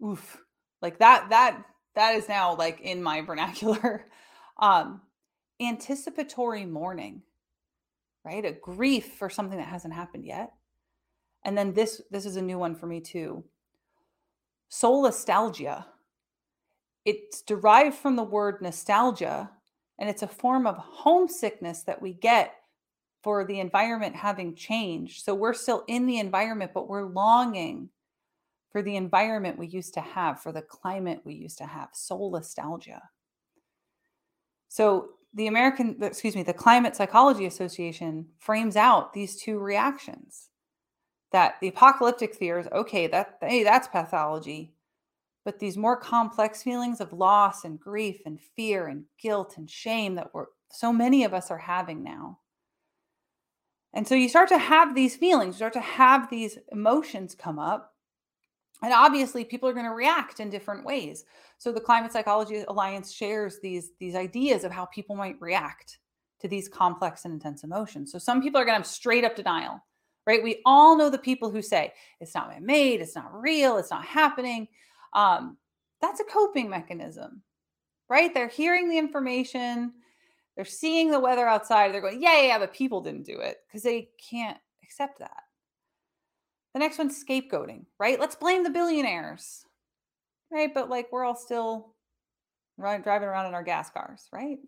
oof. 0.05 0.39
Like 0.83 0.99
that 0.99 1.31
that 1.31 1.63
that 1.95 2.15
is 2.15 2.29
now 2.29 2.55
like 2.57 2.81
in 2.81 3.03
my 3.03 3.21
vernacular. 3.27 4.07
Um 4.59 5.03
anticipatory 5.61 6.67
mourning 6.67 7.23
right? 8.27 8.45
A 8.45 8.51
grief 8.51 9.15
for 9.15 9.31
something 9.31 9.57
that 9.57 9.69
hasn't 9.69 9.95
happened 9.95 10.27
yet. 10.27 10.53
And 11.45 11.57
then 11.57 11.73
this 11.75 12.03
this 12.11 12.27
is 12.27 12.37
a 12.37 12.43
new 12.43 12.59
one 12.59 12.75
for 12.75 12.87
me 12.87 13.01
too. 13.01 13.45
Solastalgia 14.71 15.85
it's 17.05 17.41
derived 17.43 17.95
from 17.95 18.17
the 18.17 18.25
word 18.25 18.61
nostalgia 18.61 19.49
and 19.97 20.11
it's 20.11 20.23
a 20.23 20.27
form 20.27 20.67
of 20.67 20.77
homesickness 20.77 21.85
that 21.85 22.03
we 22.03 22.13
get 22.13 22.53
for 23.23 23.45
the 23.45 23.61
environment 23.61 24.17
having 24.17 24.57
changed. 24.57 25.25
So 25.25 25.33
we're 25.33 25.55
still 25.55 25.85
in 25.87 26.07
the 26.07 26.19
environment 26.19 26.73
but 26.75 26.89
we're 26.89 27.07
longing 27.07 27.91
for 28.77 28.83
the 28.83 28.97
environment 28.97 29.59
we 29.59 29.67
used 29.67 29.95
to 29.95 30.03
have, 30.03 30.43
for 30.43 30.53
the 30.53 30.61
climate 30.61 31.23
we 31.25 31.33
used 31.33 31.57
to 31.57 31.65
have, 31.65 31.89
soul 31.95 32.31
solastalgia. 32.31 33.01
So 34.69 35.13
the 35.33 35.47
American, 35.47 35.97
excuse 36.03 36.37
me, 36.37 36.43
the 36.43 36.53
Climate 36.53 36.95
Psychology 36.95 37.47
Association 37.47 38.27
frames 38.37 38.77
out 38.77 39.15
these 39.15 39.41
two 39.41 39.59
reactions. 39.59 40.51
That 41.33 41.55
the 41.63 41.69
apocalyptic 41.69 42.35
fears, 42.35 42.67
okay, 42.71 43.07
that 43.07 43.39
hey, 43.41 43.63
that's 43.63 43.89
pathology. 43.89 44.75
But 45.47 45.59
these 45.59 45.79
more 45.79 45.97
complex 45.97 46.63
feelings 46.63 47.01
of 47.01 47.15
loss 47.15 47.65
and 47.65 47.81
grief 47.81 48.21
and 48.27 48.39
fear 48.39 48.89
and 48.89 49.05
guilt 49.19 49.55
and 49.57 49.71
shame 49.71 50.17
that 50.17 50.35
we're 50.35 50.49
so 50.71 50.93
many 50.93 51.25
of 51.25 51.33
us 51.33 51.51
are 51.51 51.57
having 51.57 52.03
now. 52.03 52.41
And 53.95 54.07
so 54.07 54.15
you 54.15 54.29
start 54.29 54.51
to 54.51 54.59
have 54.59 54.95
these 54.95 55.17
feelings, 55.17 55.55
you 55.55 55.61
start 55.61 55.73
to 55.73 55.81
have 55.81 56.29
these 56.29 56.59
emotions 56.71 57.35
come 57.35 57.59
up 57.59 57.95
and 58.83 58.93
obviously 58.93 59.45
people 59.45 59.69
are 59.69 59.75
going 59.75 59.87
to 59.87 59.93
react 59.93 60.41
in 60.41 60.51
different 60.51 60.85
ways. 60.85 61.25
So 61.59 61.73
the 61.73 61.81
climate 61.81 62.13
psychology 62.13 62.65
alliance 62.69 63.13
shares 63.13 63.59
these 63.61 63.93
these 63.99 64.15
ideas 64.15 64.65
of 64.65 64.73
how 64.73 64.87
people 64.87 65.17
might 65.17 65.41
react 65.41 65.99
to 66.41 66.49
these 66.49 66.69
complex 66.69 67.25
and 67.25 67.33
intense 67.33 67.65
emotions. 67.65 68.13
So 68.13 68.19
some 68.19 68.43
people 68.43 68.61
are 68.61 68.65
going 68.65 68.75
to 68.75 68.81
have 68.81 68.87
straight 68.87 69.25
up 69.25 69.37
denial 69.37 69.83
right? 70.27 70.43
We 70.43 70.61
all 70.67 70.97
know 70.97 71.09
the 71.09 71.19
people 71.19 71.53
who 71.53 71.63
say 71.63 71.93
it's 72.21 72.35
not 72.35 72.49
man-made 72.49 73.01
it's 73.01 73.15
not 73.15 73.33
real 73.33 73.79
it's 73.79 73.91
not 73.91 74.05
happening. 74.05 74.69
Um, 75.13 75.57
that's 76.01 76.21
a 76.21 76.25
coping 76.25 76.69
mechanism 76.69 77.43
right? 78.09 78.33
They're 78.33 78.49
hearing 78.49 78.89
the 78.89 78.99
information 78.99 79.93
they're 80.57 80.65
seeing 80.65 81.11
the 81.11 81.21
weather 81.21 81.47
outside 81.47 81.93
they're 81.93 82.01
going 82.01 82.21
yeah 82.21 82.41
yeah, 82.41 82.47
yeah 82.49 82.59
but 82.59 82.73
people 82.73 83.01
didn't 83.01 83.27
do 83.27 83.41
it 83.41 83.59
because 83.67 83.83
they 83.83 84.09
can't 84.31 84.59
accept 84.83 85.19
that 85.19 85.45
the 86.77 86.81
next 86.81 86.99
one's 86.99 87.25
scapegoating, 87.25 87.87
right? 87.99 88.21
Let's 88.21 88.37
blame 88.37 88.63
the 88.63 88.69
billionaires, 88.69 89.65
right? 90.53 90.69
But 90.75 90.91
like 90.91 91.11
we're 91.11 91.25
all 91.25 91.35
still 91.35 91.95
right, 92.77 93.03
driving 93.03 93.29
around 93.29 93.47
in 93.47 93.55
our 93.55 93.63
gas 93.63 93.89
cars, 93.89 94.29
right? 94.31 94.59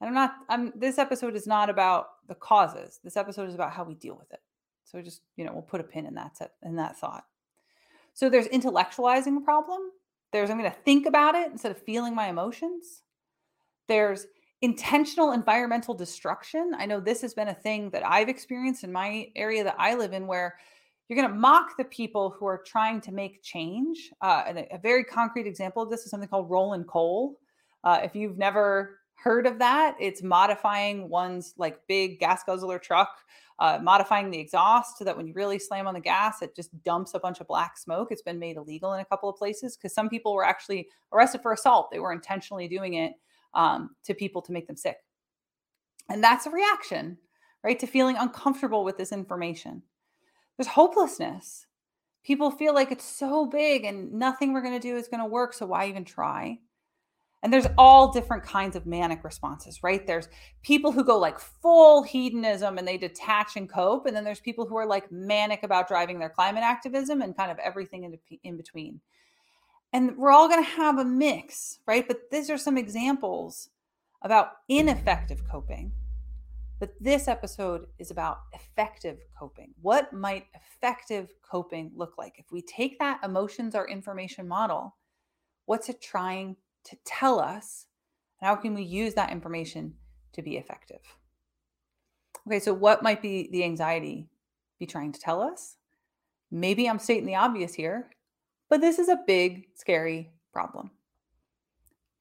And 0.00 0.08
I'm 0.08 0.14
not, 0.14 0.36
I'm, 0.48 0.72
this 0.76 0.96
episode 0.96 1.34
is 1.34 1.48
not 1.48 1.70
about 1.70 2.06
the 2.28 2.36
causes. 2.36 3.00
This 3.02 3.16
episode 3.16 3.48
is 3.48 3.54
about 3.56 3.72
how 3.72 3.82
we 3.82 3.96
deal 3.96 4.16
with 4.16 4.32
it. 4.32 4.38
So 4.84 5.02
just, 5.02 5.22
you 5.34 5.44
know, 5.44 5.52
we'll 5.52 5.62
put 5.62 5.80
a 5.80 5.82
pin 5.82 6.06
in 6.06 6.14
that, 6.14 6.36
set, 6.36 6.52
in 6.62 6.76
that 6.76 6.96
thought. 6.98 7.24
So 8.12 8.30
there's 8.30 8.46
intellectualizing 8.46 9.34
the 9.34 9.42
problem. 9.44 9.80
There's, 10.30 10.50
I'm 10.50 10.58
going 10.58 10.70
to 10.70 10.78
think 10.84 11.04
about 11.04 11.34
it 11.34 11.50
instead 11.50 11.72
of 11.72 11.82
feeling 11.82 12.14
my 12.14 12.28
emotions. 12.28 13.02
There's 13.88 14.28
intentional 14.62 15.32
environmental 15.32 15.94
destruction. 15.94 16.74
I 16.78 16.86
know 16.86 17.00
this 17.00 17.22
has 17.22 17.34
been 17.34 17.48
a 17.48 17.54
thing 17.54 17.90
that 17.90 18.06
I've 18.06 18.28
experienced 18.28 18.84
in 18.84 18.92
my 18.92 19.32
area 19.34 19.64
that 19.64 19.74
I 19.80 19.96
live 19.96 20.12
in 20.12 20.28
where 20.28 20.54
you're 21.08 21.18
going 21.18 21.28
to 21.28 21.34
mock 21.34 21.76
the 21.76 21.84
people 21.84 22.30
who 22.30 22.46
are 22.46 22.62
trying 22.64 23.00
to 23.02 23.12
make 23.12 23.42
change. 23.42 24.10
Uh, 24.20 24.44
and 24.46 24.58
a, 24.58 24.74
a, 24.74 24.78
very 24.78 25.04
concrete 25.04 25.46
example 25.46 25.82
of 25.82 25.90
this 25.90 26.00
is 26.00 26.10
something 26.10 26.28
called 26.28 26.48
rolling 26.48 26.84
coal. 26.84 27.38
Uh, 27.82 28.00
if 28.02 28.14
you've 28.14 28.38
never 28.38 29.00
heard 29.14 29.46
of 29.46 29.58
that, 29.58 29.96
it's 30.00 30.22
modifying 30.22 31.08
one's 31.08 31.54
like 31.58 31.78
big 31.88 32.18
gas 32.18 32.42
guzzler 32.42 32.78
truck, 32.78 33.10
uh, 33.58 33.78
modifying 33.82 34.30
the 34.30 34.38
exhaust 34.38 34.98
so 34.98 35.04
that 35.04 35.16
when 35.16 35.26
you 35.26 35.34
really 35.34 35.58
slam 35.58 35.86
on 35.86 35.94
the 35.94 36.00
gas, 36.00 36.40
it 36.40 36.56
just 36.56 36.70
dumps 36.82 37.12
a 37.14 37.20
bunch 37.20 37.40
of 37.40 37.46
black 37.46 37.76
smoke. 37.76 38.08
It's 38.10 38.22
been 38.22 38.38
made 38.38 38.56
illegal 38.56 38.94
in 38.94 39.00
a 39.00 39.04
couple 39.04 39.28
of 39.28 39.36
places 39.36 39.76
because 39.76 39.94
some 39.94 40.08
people 40.08 40.34
were 40.34 40.44
actually 40.44 40.88
arrested 41.12 41.42
for 41.42 41.52
assault. 41.52 41.90
They 41.90 42.00
were 42.00 42.12
intentionally 42.12 42.66
doing 42.66 42.94
it 42.94 43.12
um, 43.52 43.90
to 44.04 44.14
people 44.14 44.40
to 44.42 44.52
make 44.52 44.66
them 44.66 44.76
sick. 44.76 44.96
And 46.08 46.24
that's 46.24 46.46
a 46.46 46.50
reaction, 46.50 47.18
right, 47.62 47.78
to 47.78 47.86
feeling 47.86 48.16
uncomfortable 48.16 48.84
with 48.84 48.98
this 48.98 49.12
information 49.12 49.82
there's 50.56 50.68
hopelessness. 50.68 51.66
People 52.24 52.50
feel 52.50 52.74
like 52.74 52.90
it's 52.90 53.04
so 53.04 53.46
big 53.46 53.84
and 53.84 54.12
nothing 54.12 54.52
we're 54.52 54.62
going 54.62 54.78
to 54.78 54.88
do 54.88 54.96
is 54.96 55.08
going 55.08 55.20
to 55.20 55.26
work. 55.26 55.52
So 55.52 55.66
why 55.66 55.88
even 55.88 56.04
try? 56.04 56.58
And 57.42 57.52
there's 57.52 57.66
all 57.76 58.10
different 58.10 58.42
kinds 58.42 58.74
of 58.74 58.86
manic 58.86 59.22
responses, 59.22 59.82
right? 59.82 60.06
There's 60.06 60.30
people 60.62 60.92
who 60.92 61.04
go 61.04 61.18
like 61.18 61.38
full 61.38 62.02
hedonism 62.02 62.78
and 62.78 62.88
they 62.88 62.96
detach 62.96 63.56
and 63.56 63.68
cope. 63.68 64.06
And 64.06 64.16
then 64.16 64.24
there's 64.24 64.40
people 64.40 64.66
who 64.66 64.76
are 64.76 64.86
like 64.86 65.12
manic 65.12 65.62
about 65.62 65.86
driving 65.86 66.18
their 66.18 66.30
climate 66.30 66.62
activism 66.62 67.20
and 67.20 67.36
kind 67.36 67.50
of 67.50 67.58
everything 67.58 68.04
in, 68.04 68.18
in 68.44 68.56
between. 68.56 69.00
And 69.92 70.16
we're 70.16 70.30
all 70.30 70.48
going 70.48 70.64
to 70.64 70.70
have 70.70 70.98
a 70.98 71.04
mix, 71.04 71.80
right? 71.86 72.08
But 72.08 72.30
these 72.30 72.48
are 72.48 72.56
some 72.56 72.78
examples 72.78 73.68
about 74.22 74.52
ineffective 74.70 75.46
coping 75.46 75.92
but 76.78 76.94
this 77.00 77.28
episode 77.28 77.86
is 77.98 78.10
about 78.10 78.40
effective 78.52 79.18
coping. 79.38 79.72
What 79.80 80.12
might 80.12 80.46
effective 80.54 81.32
coping 81.42 81.92
look 81.94 82.18
like? 82.18 82.34
If 82.38 82.50
we 82.50 82.62
take 82.62 82.98
that 82.98 83.20
emotions 83.22 83.74
are 83.74 83.86
information 83.86 84.48
model, 84.48 84.96
what's 85.66 85.88
it 85.88 86.02
trying 86.02 86.56
to 86.84 86.96
tell 87.04 87.38
us? 87.38 87.86
How 88.40 88.56
can 88.56 88.74
we 88.74 88.82
use 88.82 89.14
that 89.14 89.30
information 89.30 89.94
to 90.32 90.42
be 90.42 90.56
effective? 90.56 91.00
Okay, 92.46 92.58
so 92.58 92.74
what 92.74 93.02
might 93.02 93.22
be 93.22 93.48
the 93.52 93.64
anxiety 93.64 94.28
be 94.78 94.86
trying 94.86 95.12
to 95.12 95.20
tell 95.20 95.40
us? 95.40 95.76
Maybe 96.50 96.88
I'm 96.88 96.98
stating 96.98 97.26
the 97.26 97.36
obvious 97.36 97.72
here, 97.72 98.10
but 98.68 98.80
this 98.80 98.98
is 98.98 99.08
a 99.08 99.22
big, 99.26 99.68
scary 99.74 100.30
problem. 100.52 100.90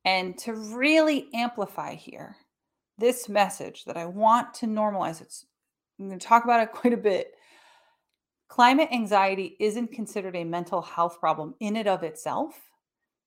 And 0.05 0.37
to 0.39 0.53
really 0.53 1.27
amplify 1.33 1.95
here, 1.95 2.37
this 2.97 3.27
message 3.27 3.85
that 3.85 3.97
I 3.97 4.05
want 4.05 4.53
to 4.55 4.65
normalize, 4.65 5.21
it's, 5.21 5.45
I'm 5.99 6.07
going 6.07 6.19
to 6.19 6.25
talk 6.25 6.43
about 6.43 6.61
it 6.61 6.71
quite 6.73 6.93
a 6.93 6.97
bit. 6.97 7.33
Climate 8.47 8.89
anxiety 8.91 9.55
isn't 9.59 9.91
considered 9.91 10.35
a 10.35 10.43
mental 10.43 10.81
health 10.81 11.19
problem 11.19 11.55
in 11.59 11.75
and 11.75 11.87
of 11.87 12.03
itself. 12.03 12.53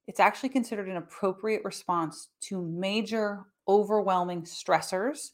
It's 0.07 0.21
actually 0.21 0.51
considered 0.51 0.89
an 0.89 0.99
appropriate 0.99 1.65
response 1.65 2.29
to 2.43 2.63
major, 2.63 3.47
overwhelming 3.67 4.43
stressors. 4.43 5.31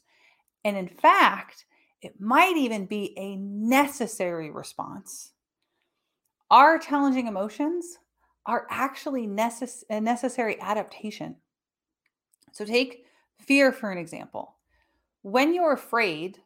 And 0.63 0.75
in 0.75 0.87
fact, 0.87 1.65
it 2.01 2.19
might 2.19 2.57
even 2.57 2.85
be 2.85 3.13
a 3.17 3.35
necessary 3.35 4.49
response. 4.49 5.33
Our 6.49 6.79
challenging 6.79 7.27
emotions 7.27 7.97
are 8.45 8.67
actually 8.69 9.27
necess- 9.27 9.83
a 9.89 10.01
necessary 10.01 10.59
adaptation. 10.59 11.35
So, 12.51 12.65
take 12.65 13.05
fear 13.47 13.71
for 13.71 13.91
an 13.91 13.97
example. 13.97 14.55
When 15.21 15.53
you're 15.53 15.73
afraid, 15.73 16.39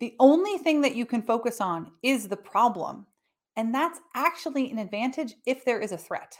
the 0.00 0.14
only 0.20 0.58
thing 0.58 0.80
that 0.82 0.94
you 0.94 1.06
can 1.06 1.22
focus 1.22 1.60
on 1.60 1.90
is 2.02 2.28
the 2.28 2.36
problem. 2.36 3.06
And 3.56 3.74
that's 3.74 4.00
actually 4.14 4.70
an 4.70 4.78
advantage 4.78 5.34
if 5.46 5.64
there 5.64 5.80
is 5.80 5.92
a 5.92 5.98
threat. 5.98 6.36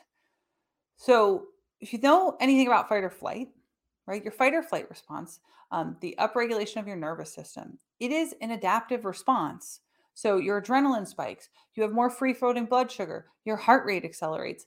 So, 0.97 1.47
if 1.81 1.93
you 1.93 2.01
know 2.01 2.37
anything 2.41 2.67
about 2.67 2.89
fight 2.89 3.05
or 3.05 3.11
flight, 3.11 3.49
right, 4.07 4.23
your 4.23 4.33
fight 4.33 4.55
or 4.55 4.63
flight 4.63 4.89
response, 4.91 5.41
um, 5.71 5.97
the 6.01 6.17
upregulation 6.19 6.79
of 6.79 6.87
your 6.87 6.97
nervous 6.97 7.33
system, 7.33 7.79
it 8.01 8.11
is 8.11 8.35
an 8.41 8.53
adaptive 8.53 9.05
response. 9.05 9.81
So, 10.15 10.39
your 10.39 10.61
adrenaline 10.61 11.07
spikes, 11.07 11.49
you 11.75 11.83
have 11.83 11.93
more 11.93 12.11
free 12.11 12.35
floating 12.35 12.67
blood 12.67 12.91
sugar, 12.91 13.27
your 13.45 13.57
heart 13.57 13.85
rate 13.87 14.05
accelerates. 14.05 14.67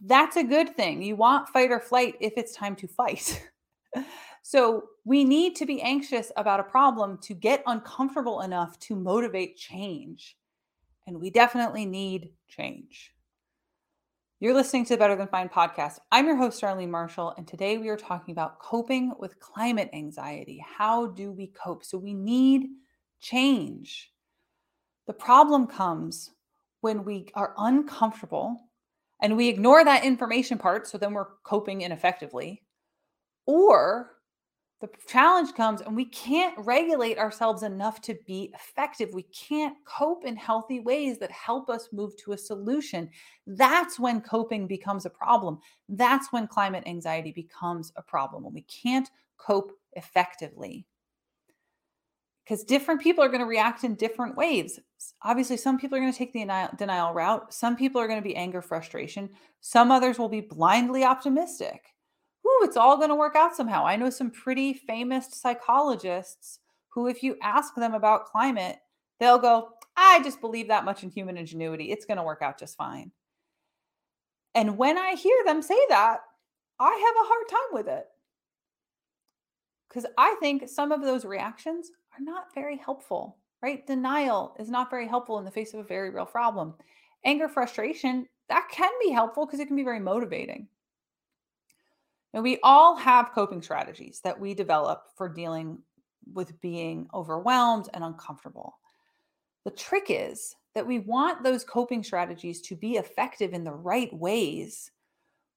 That's 0.00 0.36
a 0.36 0.42
good 0.42 0.76
thing. 0.76 1.02
You 1.02 1.14
want 1.14 1.48
fight 1.48 1.70
or 1.70 1.78
flight 1.78 2.16
if 2.20 2.32
it's 2.36 2.54
time 2.54 2.74
to 2.76 2.88
fight. 2.88 3.48
so, 4.44 4.88
we 5.04 5.24
need 5.24 5.54
to 5.56 5.66
be 5.66 5.80
anxious 5.82 6.32
about 6.36 6.60
a 6.60 6.64
problem 6.64 7.18
to 7.22 7.34
get 7.34 7.62
uncomfortable 7.66 8.40
enough 8.40 8.78
to 8.80 8.96
motivate 8.96 9.56
change. 9.56 10.36
And 11.06 11.20
we 11.20 11.30
definitely 11.30 11.86
need 11.86 12.30
change. 12.48 13.12
You're 14.40 14.54
listening 14.54 14.84
to 14.86 14.94
the 14.94 14.98
Better 14.98 15.14
Than 15.14 15.28
Fine 15.28 15.48
podcast. 15.48 15.98
I'm 16.10 16.26
your 16.26 16.36
host, 16.36 16.60
Darlene 16.60 16.90
Marshall, 16.90 17.34
and 17.36 17.46
today 17.46 17.78
we 17.78 17.88
are 17.88 17.96
talking 17.96 18.32
about 18.32 18.58
coping 18.58 19.12
with 19.18 19.38
climate 19.38 19.90
anxiety. 19.92 20.64
How 20.76 21.06
do 21.06 21.30
we 21.30 21.46
cope? 21.48 21.84
So, 21.84 21.96
we 21.96 22.12
need 22.12 22.66
change. 23.20 24.12
The 25.06 25.12
problem 25.12 25.68
comes 25.68 26.30
when 26.80 27.04
we 27.04 27.28
are 27.34 27.54
uncomfortable 27.58 28.68
and 29.20 29.36
we 29.36 29.48
ignore 29.48 29.84
that 29.84 30.04
information 30.04 30.58
part, 30.58 30.88
so 30.88 30.98
then 30.98 31.12
we're 31.12 31.36
coping 31.44 31.82
ineffectively, 31.82 32.62
or 33.46 34.16
the 34.82 34.90
challenge 35.06 35.54
comes 35.54 35.80
and 35.80 35.94
we 35.94 36.06
can't 36.06 36.58
regulate 36.58 37.16
ourselves 37.16 37.62
enough 37.62 38.00
to 38.02 38.18
be 38.26 38.52
effective. 38.52 39.10
We 39.14 39.22
can't 39.22 39.76
cope 39.84 40.24
in 40.24 40.34
healthy 40.34 40.80
ways 40.80 41.18
that 41.18 41.30
help 41.30 41.70
us 41.70 41.88
move 41.92 42.16
to 42.16 42.32
a 42.32 42.38
solution. 42.38 43.08
That's 43.46 44.00
when 44.00 44.20
coping 44.20 44.66
becomes 44.66 45.06
a 45.06 45.10
problem. 45.10 45.60
That's 45.88 46.32
when 46.32 46.48
climate 46.48 46.82
anxiety 46.84 47.30
becomes 47.30 47.92
a 47.94 48.02
problem, 48.02 48.42
when 48.42 48.54
we 48.54 48.62
can't 48.62 49.08
cope 49.36 49.70
effectively. 49.92 50.84
Because 52.42 52.64
different 52.64 53.00
people 53.00 53.22
are 53.22 53.28
going 53.28 53.38
to 53.38 53.46
react 53.46 53.84
in 53.84 53.94
different 53.94 54.36
ways. 54.36 54.80
Obviously, 55.22 55.56
some 55.56 55.78
people 55.78 55.96
are 55.96 56.00
going 56.00 56.12
to 56.12 56.18
take 56.18 56.32
the 56.32 56.70
denial 56.76 57.14
route. 57.14 57.54
Some 57.54 57.76
people 57.76 58.00
are 58.00 58.08
going 58.08 58.20
to 58.20 58.28
be 58.28 58.34
anger, 58.34 58.60
frustration. 58.60 59.30
Some 59.60 59.92
others 59.92 60.18
will 60.18 60.28
be 60.28 60.40
blindly 60.40 61.04
optimistic 61.04 61.84
whoo, 62.60 62.66
it's 62.66 62.76
all 62.76 62.96
going 62.96 63.08
to 63.08 63.14
work 63.14 63.36
out 63.36 63.56
somehow. 63.56 63.86
I 63.86 63.96
know 63.96 64.10
some 64.10 64.30
pretty 64.30 64.72
famous 64.72 65.28
psychologists 65.30 66.58
who, 66.88 67.06
if 67.06 67.22
you 67.22 67.36
ask 67.42 67.74
them 67.74 67.94
about 67.94 68.26
climate, 68.26 68.78
they'll 69.18 69.38
go, 69.38 69.70
I 69.96 70.22
just 70.22 70.40
believe 70.40 70.68
that 70.68 70.84
much 70.84 71.02
in 71.02 71.10
human 71.10 71.36
ingenuity. 71.36 71.90
It's 71.90 72.06
going 72.06 72.16
to 72.16 72.22
work 72.22 72.42
out 72.42 72.58
just 72.58 72.76
fine. 72.76 73.12
And 74.54 74.76
when 74.76 74.98
I 74.98 75.14
hear 75.14 75.36
them 75.44 75.62
say 75.62 75.78
that, 75.88 76.20
I 76.78 76.90
have 76.90 77.24
a 77.24 77.28
hard 77.28 77.48
time 77.48 77.72
with 77.72 77.88
it. 77.88 78.06
Because 79.88 80.06
I 80.16 80.36
think 80.40 80.68
some 80.68 80.92
of 80.92 81.02
those 81.02 81.24
reactions 81.24 81.90
are 82.14 82.24
not 82.24 82.54
very 82.54 82.76
helpful, 82.76 83.36
right? 83.62 83.86
Denial 83.86 84.56
is 84.58 84.70
not 84.70 84.90
very 84.90 85.06
helpful 85.06 85.38
in 85.38 85.44
the 85.44 85.50
face 85.50 85.74
of 85.74 85.80
a 85.80 85.84
very 85.84 86.10
real 86.10 86.26
problem. 86.26 86.74
Anger, 87.24 87.48
frustration, 87.48 88.26
that 88.48 88.68
can 88.70 88.90
be 89.02 89.10
helpful 89.10 89.46
because 89.46 89.60
it 89.60 89.66
can 89.66 89.76
be 89.76 89.84
very 89.84 90.00
motivating. 90.00 90.66
And 92.34 92.42
we 92.42 92.58
all 92.62 92.96
have 92.96 93.32
coping 93.32 93.62
strategies 93.62 94.20
that 94.24 94.38
we 94.38 94.54
develop 94.54 95.04
for 95.16 95.28
dealing 95.28 95.78
with 96.32 96.60
being 96.60 97.08
overwhelmed 97.12 97.88
and 97.92 98.04
uncomfortable. 98.04 98.78
The 99.64 99.70
trick 99.70 100.06
is 100.08 100.56
that 100.74 100.86
we 100.86 101.00
want 101.00 101.42
those 101.42 101.64
coping 101.64 102.02
strategies 102.02 102.60
to 102.62 102.76
be 102.76 102.92
effective 102.92 103.52
in 103.52 103.64
the 103.64 103.74
right 103.74 104.12
ways. 104.12 104.90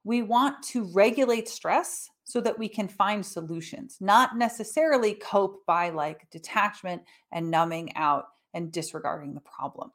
We 0.04 0.22
want 0.22 0.62
to 0.68 0.84
regulate 0.94 1.48
stress 1.48 2.10
so 2.26 2.42
that 2.42 2.60
we 2.60 2.68
can 2.68 2.88
find 2.88 3.26
solutions, 3.26 3.98
not 4.02 4.38
necessarily 4.38 5.16
cope 5.16 5.66
by 5.66 5.90
like 5.90 6.30
detachment 6.32 7.04
and 7.32 7.50
numbing 7.50 7.96
out 7.96 8.26
and 8.54 8.72
disregarding 8.72 9.34
the 9.34 9.42
problem. 9.42 9.92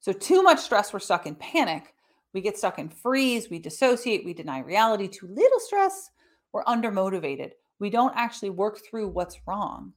So, 0.00 0.12
too 0.12 0.42
much 0.42 0.60
stress, 0.60 0.92
we're 0.92 0.98
stuck 0.98 1.26
in 1.26 1.34
panic. 1.34 1.94
We 2.32 2.40
get 2.40 2.56
stuck 2.56 2.78
in 2.78 2.88
freeze, 2.88 3.50
we 3.50 3.58
dissociate, 3.58 4.24
we 4.24 4.34
deny 4.34 4.60
reality. 4.60 5.08
Too 5.08 5.28
little 5.28 5.60
stress, 5.60 6.10
we're 6.52 6.64
undermotivated. 6.64 7.50
We 7.78 7.90
don't 7.90 8.16
actually 8.16 8.50
work 8.50 8.80
through 8.84 9.08
what's 9.08 9.40
wrong. 9.46 9.92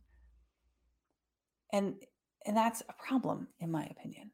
And 1.72 1.96
and 2.46 2.56
that's 2.56 2.82
a 2.82 2.94
problem 2.94 3.48
in 3.60 3.72
my 3.72 3.86
opinion. 3.86 4.32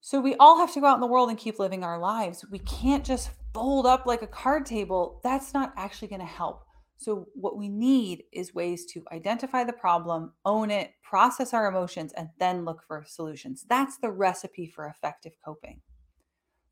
So 0.00 0.20
we 0.20 0.34
all 0.36 0.58
have 0.58 0.72
to 0.74 0.80
go 0.80 0.86
out 0.86 0.96
in 0.96 1.00
the 1.00 1.06
world 1.06 1.30
and 1.30 1.38
keep 1.38 1.58
living 1.58 1.82
our 1.82 1.98
lives. 1.98 2.44
We 2.50 2.58
can't 2.58 3.04
just 3.04 3.30
fold 3.54 3.86
up 3.86 4.04
like 4.04 4.20
a 4.20 4.26
card 4.26 4.66
table. 4.66 5.20
That's 5.24 5.54
not 5.54 5.72
actually 5.76 6.08
going 6.08 6.20
to 6.20 6.26
help. 6.26 6.64
So, 6.96 7.26
what 7.34 7.56
we 7.56 7.68
need 7.68 8.24
is 8.32 8.54
ways 8.54 8.86
to 8.92 9.02
identify 9.12 9.64
the 9.64 9.72
problem, 9.72 10.32
own 10.44 10.70
it, 10.70 10.92
process 11.02 11.52
our 11.52 11.66
emotions, 11.66 12.12
and 12.12 12.28
then 12.38 12.64
look 12.64 12.82
for 12.86 13.04
solutions. 13.06 13.64
That's 13.68 13.98
the 13.98 14.10
recipe 14.10 14.66
for 14.66 14.86
effective 14.86 15.32
coping. 15.44 15.80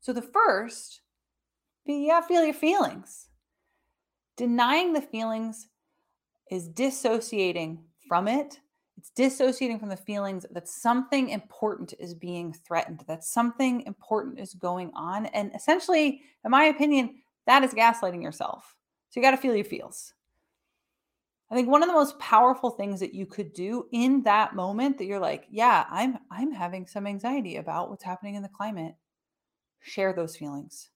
So 0.03 0.11
the 0.11 0.21
first, 0.21 0.99
yeah, 1.85 2.19
feel 2.19 2.43
your 2.43 2.53
feelings. 2.53 3.29
Denying 4.35 4.91
the 4.91 5.01
feelings 5.01 5.69
is 6.51 6.67
dissociating 6.67 7.81
from 8.09 8.27
it. 8.27 8.59
It's 8.97 9.11
dissociating 9.11 9.79
from 9.79 9.87
the 9.87 9.95
feelings 9.95 10.45
that 10.51 10.67
something 10.67 11.29
important 11.29 11.93
is 11.99 12.13
being 12.13 12.51
threatened, 12.51 13.05
that 13.07 13.23
something 13.23 13.83
important 13.83 14.41
is 14.41 14.53
going 14.55 14.91
on. 14.93 15.27
And 15.27 15.55
essentially, 15.55 16.21
in 16.43 16.51
my 16.51 16.65
opinion, 16.65 17.21
that 17.47 17.63
is 17.63 17.73
gaslighting 17.73 18.21
yourself. 18.21 18.75
So 19.09 19.21
you 19.21 19.25
got 19.25 19.31
to 19.31 19.37
feel 19.37 19.55
your 19.55 19.63
feels. 19.63 20.13
I 21.49 21.55
think 21.55 21.69
one 21.69 21.81
of 21.81 21.87
the 21.87 21.95
most 21.95 22.19
powerful 22.19 22.71
things 22.71 22.99
that 22.99 23.13
you 23.13 23.25
could 23.25 23.53
do 23.53 23.85
in 23.93 24.21
that 24.23 24.53
moment 24.53 24.97
that 24.97 25.05
you're 25.05 25.19
like, 25.19 25.45
yeah, 25.49 25.85
I'm 25.89 26.17
I'm 26.29 26.51
having 26.51 26.87
some 26.87 27.07
anxiety 27.07 27.55
about 27.55 27.89
what's 27.89 28.03
happening 28.03 28.35
in 28.35 28.43
the 28.43 28.49
climate 28.49 28.95
share 29.83 30.13
those 30.13 30.35
feelings. 30.35 30.89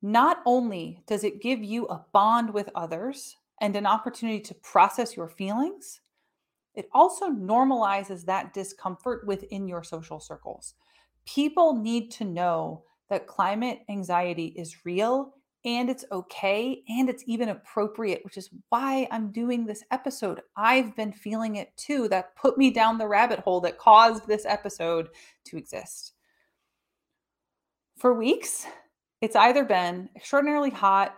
Not 0.00 0.38
only 0.46 1.02
does 1.06 1.24
it 1.24 1.42
give 1.42 1.62
you 1.62 1.86
a 1.86 2.04
bond 2.12 2.52
with 2.52 2.70
others 2.74 3.36
and 3.60 3.74
an 3.76 3.86
opportunity 3.86 4.40
to 4.40 4.54
process 4.54 5.16
your 5.16 5.28
feelings, 5.28 6.00
it 6.74 6.88
also 6.92 7.30
normalizes 7.30 8.24
that 8.26 8.54
discomfort 8.54 9.26
within 9.26 9.66
your 9.66 9.82
social 9.82 10.20
circles. 10.20 10.74
People 11.26 11.74
need 11.74 12.10
to 12.12 12.24
know 12.24 12.84
that 13.10 13.26
climate 13.26 13.80
anxiety 13.88 14.54
is 14.56 14.84
real 14.84 15.34
and 15.64 15.90
it's 15.90 16.04
okay 16.12 16.82
and 16.88 17.10
it's 17.10 17.24
even 17.26 17.48
appropriate, 17.48 18.20
which 18.24 18.36
is 18.36 18.50
why 18.68 19.08
I'm 19.10 19.32
doing 19.32 19.66
this 19.66 19.82
episode. 19.90 20.40
I've 20.56 20.94
been 20.94 21.12
feeling 21.12 21.56
it 21.56 21.76
too. 21.76 22.08
That 22.08 22.36
put 22.36 22.56
me 22.56 22.70
down 22.70 22.96
the 22.96 23.08
rabbit 23.08 23.40
hole 23.40 23.60
that 23.62 23.78
caused 23.78 24.28
this 24.28 24.46
episode 24.46 25.08
to 25.46 25.56
exist. 25.56 26.12
For 27.98 28.14
weeks, 28.14 28.64
it's 29.20 29.34
either 29.34 29.64
been 29.64 30.08
extraordinarily 30.14 30.70
hot, 30.70 31.16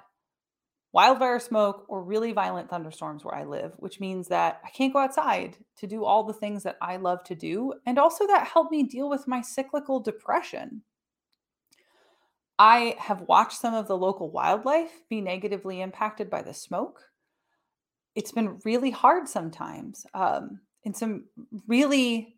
wildfire 0.92 1.38
smoke, 1.38 1.84
or 1.88 2.02
really 2.02 2.32
violent 2.32 2.70
thunderstorms 2.70 3.22
where 3.22 3.34
I 3.34 3.44
live, 3.44 3.74
which 3.76 4.00
means 4.00 4.28
that 4.28 4.60
I 4.64 4.70
can't 4.70 4.92
go 4.92 4.98
outside 4.98 5.58
to 5.76 5.86
do 5.86 6.04
all 6.04 6.24
the 6.24 6.32
things 6.32 6.62
that 6.62 6.78
I 6.80 6.96
love 6.96 7.22
to 7.24 7.34
do. 7.34 7.74
And 7.84 7.98
also, 7.98 8.26
that 8.26 8.48
helped 8.48 8.72
me 8.72 8.84
deal 8.84 9.10
with 9.10 9.28
my 9.28 9.42
cyclical 9.42 10.00
depression. 10.00 10.82
I 12.58 12.96
have 12.98 13.22
watched 13.22 13.60
some 13.60 13.74
of 13.74 13.86
the 13.86 13.96
local 13.96 14.30
wildlife 14.30 15.02
be 15.10 15.20
negatively 15.20 15.82
impacted 15.82 16.30
by 16.30 16.42
the 16.42 16.54
smoke. 16.54 17.10
It's 18.14 18.32
been 18.32 18.58
really 18.64 18.90
hard 18.90 19.28
sometimes 19.28 20.06
um, 20.14 20.60
in 20.82 20.94
some 20.94 21.24
really 21.66 22.36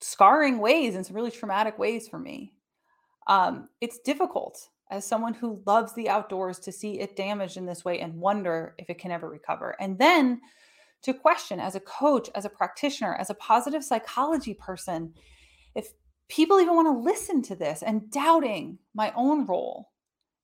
scarring 0.00 0.58
ways, 0.58 0.96
in 0.96 1.04
some 1.04 1.14
really 1.14 1.30
traumatic 1.30 1.78
ways 1.78 2.08
for 2.08 2.18
me. 2.18 2.54
Um, 3.26 3.68
it's 3.80 3.98
difficult 4.00 4.68
as 4.90 5.06
someone 5.06 5.34
who 5.34 5.62
loves 5.64 5.94
the 5.94 6.08
outdoors 6.08 6.58
to 6.58 6.72
see 6.72 7.00
it 7.00 7.16
damaged 7.16 7.56
in 7.56 7.66
this 7.66 7.84
way 7.84 8.00
and 8.00 8.20
wonder 8.20 8.74
if 8.78 8.90
it 8.90 8.98
can 8.98 9.10
ever 9.10 9.28
recover. 9.28 9.74
And 9.80 9.98
then 9.98 10.40
to 11.02 11.14
question 11.14 11.58
as 11.58 11.74
a 11.74 11.80
coach, 11.80 12.28
as 12.34 12.44
a 12.44 12.50
practitioner, 12.50 13.14
as 13.14 13.30
a 13.30 13.34
positive 13.34 13.82
psychology 13.82 14.54
person, 14.54 15.14
if 15.74 15.88
people 16.28 16.60
even 16.60 16.74
want 16.74 16.86
to 16.86 17.02
listen 17.02 17.42
to 17.42 17.56
this 17.56 17.82
and 17.82 18.10
doubting 18.10 18.78
my 18.94 19.12
own 19.16 19.46
role 19.46 19.90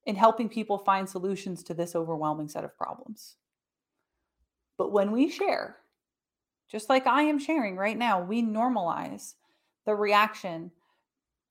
in 0.06 0.16
helping 0.16 0.48
people 0.48 0.78
find 0.78 1.08
solutions 1.08 1.62
to 1.62 1.74
this 1.74 1.94
overwhelming 1.94 2.48
set 2.48 2.64
of 2.64 2.76
problems. 2.76 3.36
But 4.78 4.92
when 4.92 5.12
we 5.12 5.28
share, 5.28 5.76
just 6.70 6.88
like 6.88 7.06
I 7.06 7.22
am 7.22 7.38
sharing 7.38 7.76
right 7.76 7.96
now, 7.96 8.22
we 8.22 8.42
normalize 8.42 9.34
the 9.84 9.94
reaction 9.94 10.70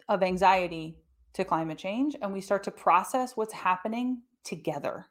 of 0.09 0.23
anxiety 0.23 0.97
to 1.37 1.45
climate 1.45 1.77
change 1.77 2.15
and 2.21 2.33
we 2.33 2.41
start 2.41 2.63
to 2.63 2.71
process 2.71 3.37
what's 3.37 3.53
happening 3.53 4.21
together. 4.43 5.05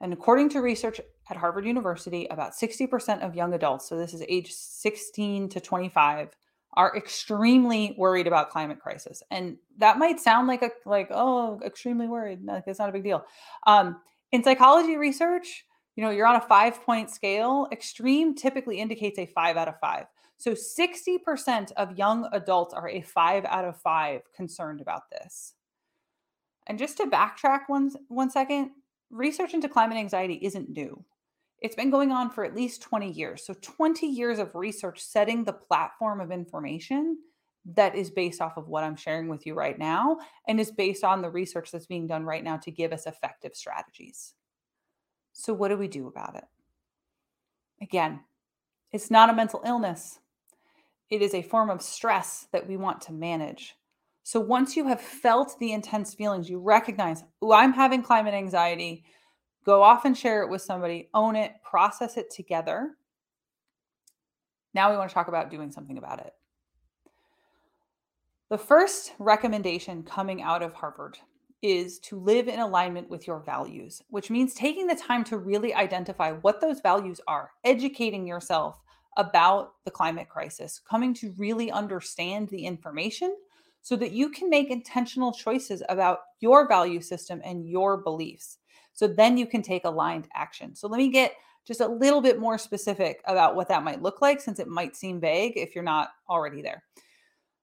And 0.00 0.12
according 0.12 0.50
to 0.50 0.60
research 0.60 1.00
at 1.30 1.36
Harvard 1.36 1.64
University, 1.64 2.26
about 2.30 2.52
60% 2.52 3.20
of 3.20 3.34
young 3.34 3.54
adults, 3.54 3.88
so 3.88 3.96
this 3.96 4.12
is 4.12 4.22
age 4.28 4.52
16 4.52 5.48
to 5.50 5.60
25, 5.60 6.36
are 6.74 6.94
extremely 6.96 7.94
worried 7.96 8.26
about 8.26 8.50
climate 8.50 8.80
crisis. 8.80 9.22
And 9.30 9.56
that 9.78 9.98
might 9.98 10.20
sound 10.20 10.46
like 10.46 10.62
a 10.62 10.70
like 10.84 11.08
oh, 11.10 11.58
extremely 11.64 12.06
worried. 12.06 12.44
Like 12.44 12.64
it's 12.66 12.78
not 12.78 12.90
a 12.90 12.92
big 12.92 13.04
deal. 13.04 13.24
Um, 13.66 13.96
in 14.32 14.44
psychology 14.44 14.96
research, 14.96 15.64
you 15.94 16.04
know, 16.04 16.10
you're 16.10 16.26
on 16.26 16.36
a 16.36 16.40
5-point 16.40 17.10
scale. 17.10 17.68
Extreme 17.72 18.34
typically 18.34 18.78
indicates 18.78 19.18
a 19.18 19.24
5 19.24 19.56
out 19.56 19.68
of 19.68 19.80
5. 19.80 20.04
So 20.38 20.52
60% 20.52 21.72
of 21.72 21.98
young 21.98 22.28
adults 22.32 22.74
are 22.74 22.88
a 22.88 23.00
5 23.00 23.44
out 23.46 23.64
of 23.64 23.80
5 23.80 24.20
concerned 24.34 24.80
about 24.80 25.10
this. 25.10 25.54
And 26.66 26.78
just 26.78 26.96
to 26.98 27.04
backtrack 27.04 27.62
one 27.68 27.90
one 28.08 28.30
second, 28.30 28.72
research 29.10 29.54
into 29.54 29.68
climate 29.68 29.98
anxiety 29.98 30.38
isn't 30.42 30.70
new. 30.70 31.04
It's 31.60 31.76
been 31.76 31.90
going 31.90 32.12
on 32.12 32.30
for 32.30 32.44
at 32.44 32.54
least 32.54 32.82
20 32.82 33.10
years. 33.10 33.44
So, 33.46 33.54
20 33.54 34.06
years 34.06 34.38
of 34.38 34.54
research 34.54 35.00
setting 35.00 35.44
the 35.44 35.52
platform 35.52 36.20
of 36.20 36.30
information 36.30 37.18
that 37.74 37.94
is 37.94 38.10
based 38.10 38.40
off 38.40 38.56
of 38.56 38.68
what 38.68 38.84
I'm 38.84 38.96
sharing 38.96 39.28
with 39.28 39.46
you 39.46 39.54
right 39.54 39.78
now 39.78 40.18
and 40.46 40.60
is 40.60 40.70
based 40.70 41.02
on 41.02 41.22
the 41.22 41.30
research 41.30 41.72
that's 41.72 41.86
being 41.86 42.06
done 42.06 42.24
right 42.24 42.44
now 42.44 42.56
to 42.58 42.70
give 42.70 42.92
us 42.92 43.06
effective 43.06 43.54
strategies. 43.54 44.34
So, 45.32 45.54
what 45.54 45.68
do 45.68 45.76
we 45.76 45.88
do 45.88 46.08
about 46.08 46.36
it? 46.36 46.44
Again, 47.80 48.20
it's 48.92 49.10
not 49.10 49.30
a 49.30 49.34
mental 49.34 49.62
illness, 49.64 50.18
it 51.10 51.22
is 51.22 51.34
a 51.34 51.42
form 51.42 51.70
of 51.70 51.82
stress 51.82 52.48
that 52.52 52.66
we 52.66 52.76
want 52.76 53.00
to 53.02 53.12
manage. 53.12 53.74
So 54.22 54.40
once 54.40 54.76
you 54.76 54.86
have 54.88 55.00
felt 55.00 55.56
the 55.58 55.72
intense 55.72 56.14
feelings, 56.14 56.50
you 56.50 56.58
recognize, 56.58 57.22
oh, 57.40 57.52
I'm 57.52 57.72
having 57.72 58.02
climate 58.02 58.34
anxiety, 58.34 59.04
go 59.64 59.82
off 59.82 60.04
and 60.04 60.18
share 60.18 60.42
it 60.42 60.50
with 60.50 60.62
somebody, 60.62 61.08
own 61.14 61.36
it, 61.36 61.52
process 61.62 62.16
it 62.16 62.30
together. 62.30 62.90
Now 64.74 64.90
we 64.90 64.96
want 64.96 65.10
to 65.10 65.14
talk 65.14 65.28
about 65.28 65.50
doing 65.50 65.70
something 65.70 65.96
about 65.96 66.20
it. 66.20 66.32
The 68.50 68.58
first 68.58 69.12
recommendation 69.18 70.02
coming 70.02 70.42
out 70.42 70.62
of 70.62 70.72
Harvard 70.72 71.18
is 71.62 71.98
to 72.00 72.18
live 72.18 72.48
in 72.48 72.60
alignment 72.60 73.08
with 73.08 73.26
your 73.26 73.40
values, 73.40 74.02
which 74.08 74.30
means 74.30 74.54
taking 74.54 74.86
the 74.86 74.94
time 74.94 75.24
to 75.24 75.38
really 75.38 75.74
identify 75.74 76.32
what 76.32 76.60
those 76.60 76.80
values 76.80 77.20
are, 77.26 77.50
educating 77.64 78.26
yourself 78.26 78.80
about 79.16 79.72
the 79.84 79.90
climate 79.90 80.28
crisis, 80.28 80.80
coming 80.88 81.14
to 81.14 81.34
really 81.36 81.70
understand 81.70 82.48
the 82.48 82.64
information 82.64 83.34
so 83.82 83.96
that 83.96 84.12
you 84.12 84.30
can 84.30 84.50
make 84.50 84.70
intentional 84.70 85.32
choices 85.32 85.82
about 85.88 86.20
your 86.40 86.66
value 86.66 87.00
system 87.00 87.40
and 87.44 87.68
your 87.68 87.96
beliefs. 87.98 88.58
So 88.94 89.06
then 89.06 89.36
you 89.36 89.46
can 89.46 89.62
take 89.62 89.84
aligned 89.84 90.28
action. 90.34 90.74
So 90.74 90.88
let 90.88 90.98
me 90.98 91.10
get 91.10 91.34
just 91.66 91.80
a 91.80 91.86
little 91.86 92.20
bit 92.20 92.38
more 92.38 92.58
specific 92.58 93.20
about 93.26 93.56
what 93.56 93.68
that 93.68 93.84
might 93.84 94.02
look 94.02 94.20
like 94.20 94.40
since 94.40 94.58
it 94.58 94.68
might 94.68 94.96
seem 94.96 95.20
vague 95.20 95.52
if 95.56 95.74
you're 95.74 95.84
not 95.84 96.10
already 96.28 96.62
there. 96.62 96.82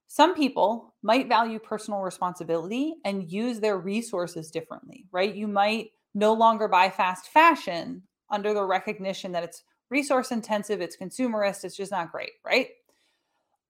Some 0.08 0.36
people 0.36 0.94
might 1.02 1.28
value 1.28 1.58
personal 1.58 2.02
responsibility 2.02 2.96
and 3.04 3.32
use 3.32 3.60
their 3.60 3.80
resources 3.80 4.52
differently, 4.52 5.06
right? 5.12 5.34
You 5.34 5.48
might 5.48 5.92
no 6.14 6.34
longer 6.34 6.68
buy 6.68 6.90
fast 6.90 7.30
fashion 7.30 8.04
under 8.30 8.54
the 8.54 8.64
recognition 8.64 9.32
that 9.32 9.44
it's 9.44 9.64
resource 9.90 10.32
intensive, 10.32 10.82
it's 10.82 10.98
consumerist, 10.98 11.64
it's 11.64 11.76
just 11.76 11.92
not 11.92 12.12
great, 12.12 12.32
right? 12.46 12.70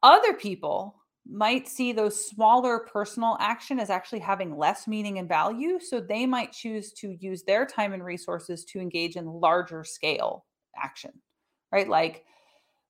Other 0.02 0.34
people 0.34 0.96
might 1.30 1.68
see 1.68 1.94
those 1.94 2.26
smaller 2.26 2.80
personal 2.80 3.38
action 3.40 3.80
as 3.80 3.90
actually 3.90 4.20
having 4.20 4.58
less 4.58 4.88
meaning 4.88 5.20
and 5.20 5.30
value 5.30 5.80
so 5.80 6.02
they 6.02 6.26
might 6.26 6.52
choose 6.52 6.92
to 6.92 7.16
use 7.20 7.44
their 7.44 7.66
time 7.66 7.94
and 7.94 8.04
resources 8.04 8.66
to 8.66 8.80
engage 8.80 9.16
in 9.16 9.26
larger 9.26 9.84
scale 9.84 10.46
action 10.82 11.12
right? 11.72 11.88
Like 11.88 12.26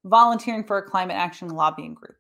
volunteering 0.03 0.65
for 0.65 0.77
a 0.77 0.83
climate 0.83 1.15
action 1.15 1.49
lobbying 1.49 1.93
group 1.93 2.17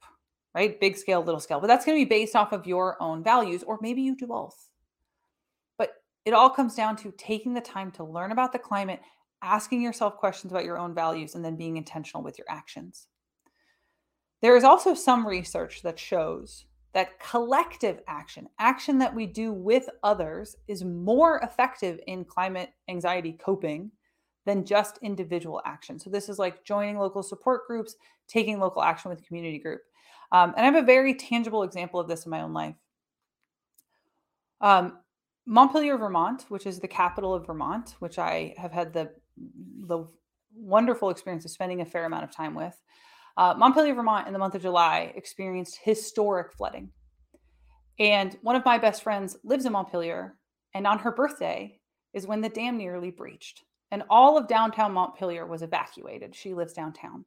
right? 0.53 0.79
Big 0.79 0.97
scale 0.97 1.23
little 1.23 1.39
scale 1.39 1.59
but 1.59 1.67
that's 1.67 1.83
going 1.83 1.97
to 1.97 2.05
be 2.05 2.09
based 2.09 2.35
off 2.35 2.51
of 2.51 2.67
your 2.67 3.01
own 3.01 3.23
values 3.23 3.63
or 3.63 3.79
maybe 3.81 4.03
you 4.03 4.15
do 4.15 4.27
both. 4.27 4.69
But 5.79 5.95
it 6.25 6.33
all 6.35 6.49
comes 6.49 6.75
down 6.75 6.95
to 6.97 7.11
taking 7.17 7.55
the 7.55 7.61
time 7.61 7.89
to 7.93 8.03
learn 8.03 8.31
about 8.31 8.53
the 8.53 8.59
climate 8.59 9.01
asking 9.43 9.81
yourself 9.81 10.17
questions 10.17 10.51
about 10.51 10.65
your 10.65 10.77
own 10.77 10.93
values 10.95 11.35
and 11.35 11.43
then 11.43 11.55
being 11.55 11.77
intentional 11.77 12.23
with 12.23 12.37
your 12.37 12.47
actions 12.49 13.07
there 14.43 14.57
is 14.57 14.65
also 14.65 14.93
some 14.93 15.25
research 15.25 15.83
that 15.83 15.97
shows 15.97 16.65
that 16.93 17.17
collective 17.17 18.01
action, 18.09 18.49
action 18.59 18.97
that 18.99 19.15
we 19.15 19.25
do 19.25 19.53
with 19.53 19.89
others, 20.03 20.57
is 20.67 20.83
more 20.83 21.37
effective 21.37 21.97
in 22.07 22.25
climate 22.25 22.71
anxiety 22.89 23.31
coping 23.31 23.89
than 24.45 24.65
just 24.65 24.99
individual 25.01 25.61
action. 25.65 25.97
So, 25.97 26.09
this 26.09 26.27
is 26.27 26.39
like 26.39 26.65
joining 26.65 26.97
local 26.97 27.23
support 27.23 27.65
groups, 27.67 27.95
taking 28.27 28.59
local 28.59 28.83
action 28.83 29.09
with 29.09 29.25
community 29.25 29.59
group. 29.59 29.79
Um, 30.33 30.53
and 30.57 30.65
I 30.65 30.69
have 30.69 30.83
a 30.83 30.85
very 30.85 31.15
tangible 31.15 31.63
example 31.63 32.01
of 32.01 32.09
this 32.09 32.25
in 32.25 32.29
my 32.29 32.41
own 32.41 32.51
life. 32.51 32.75
Um, 34.59 34.99
Montpelier, 35.45 35.97
Vermont, 35.97 36.47
which 36.49 36.65
is 36.65 36.81
the 36.81 36.87
capital 36.89 37.33
of 37.33 37.47
Vermont, 37.47 37.95
which 37.99 38.19
I 38.19 38.55
have 38.57 38.73
had 38.73 38.91
the 38.91 39.11
the 39.37 40.05
wonderful 40.55 41.09
experience 41.09 41.45
of 41.45 41.51
spending 41.51 41.81
a 41.81 41.85
fair 41.85 42.05
amount 42.05 42.23
of 42.23 42.35
time 42.35 42.55
with. 42.55 42.79
Uh, 43.35 43.53
Montpelier, 43.57 43.95
Vermont, 43.95 44.27
in 44.27 44.33
the 44.33 44.39
month 44.39 44.55
of 44.55 44.61
July, 44.61 45.11
experienced 45.15 45.79
historic 45.83 46.53
flooding. 46.53 46.91
And 47.99 48.37
one 48.41 48.55
of 48.55 48.65
my 48.65 48.77
best 48.77 49.03
friends 49.03 49.37
lives 49.43 49.65
in 49.65 49.73
Montpelier, 49.73 50.35
and 50.73 50.85
on 50.85 50.99
her 50.99 51.11
birthday 51.11 51.79
is 52.13 52.27
when 52.27 52.41
the 52.41 52.49
dam 52.49 52.77
nearly 52.77 53.11
breached. 53.11 53.63
And 53.91 54.03
all 54.09 54.37
of 54.37 54.47
downtown 54.47 54.93
Montpelier 54.93 55.45
was 55.45 55.61
evacuated. 55.61 56.35
She 56.35 56.53
lives 56.53 56.73
downtown. 56.73 57.25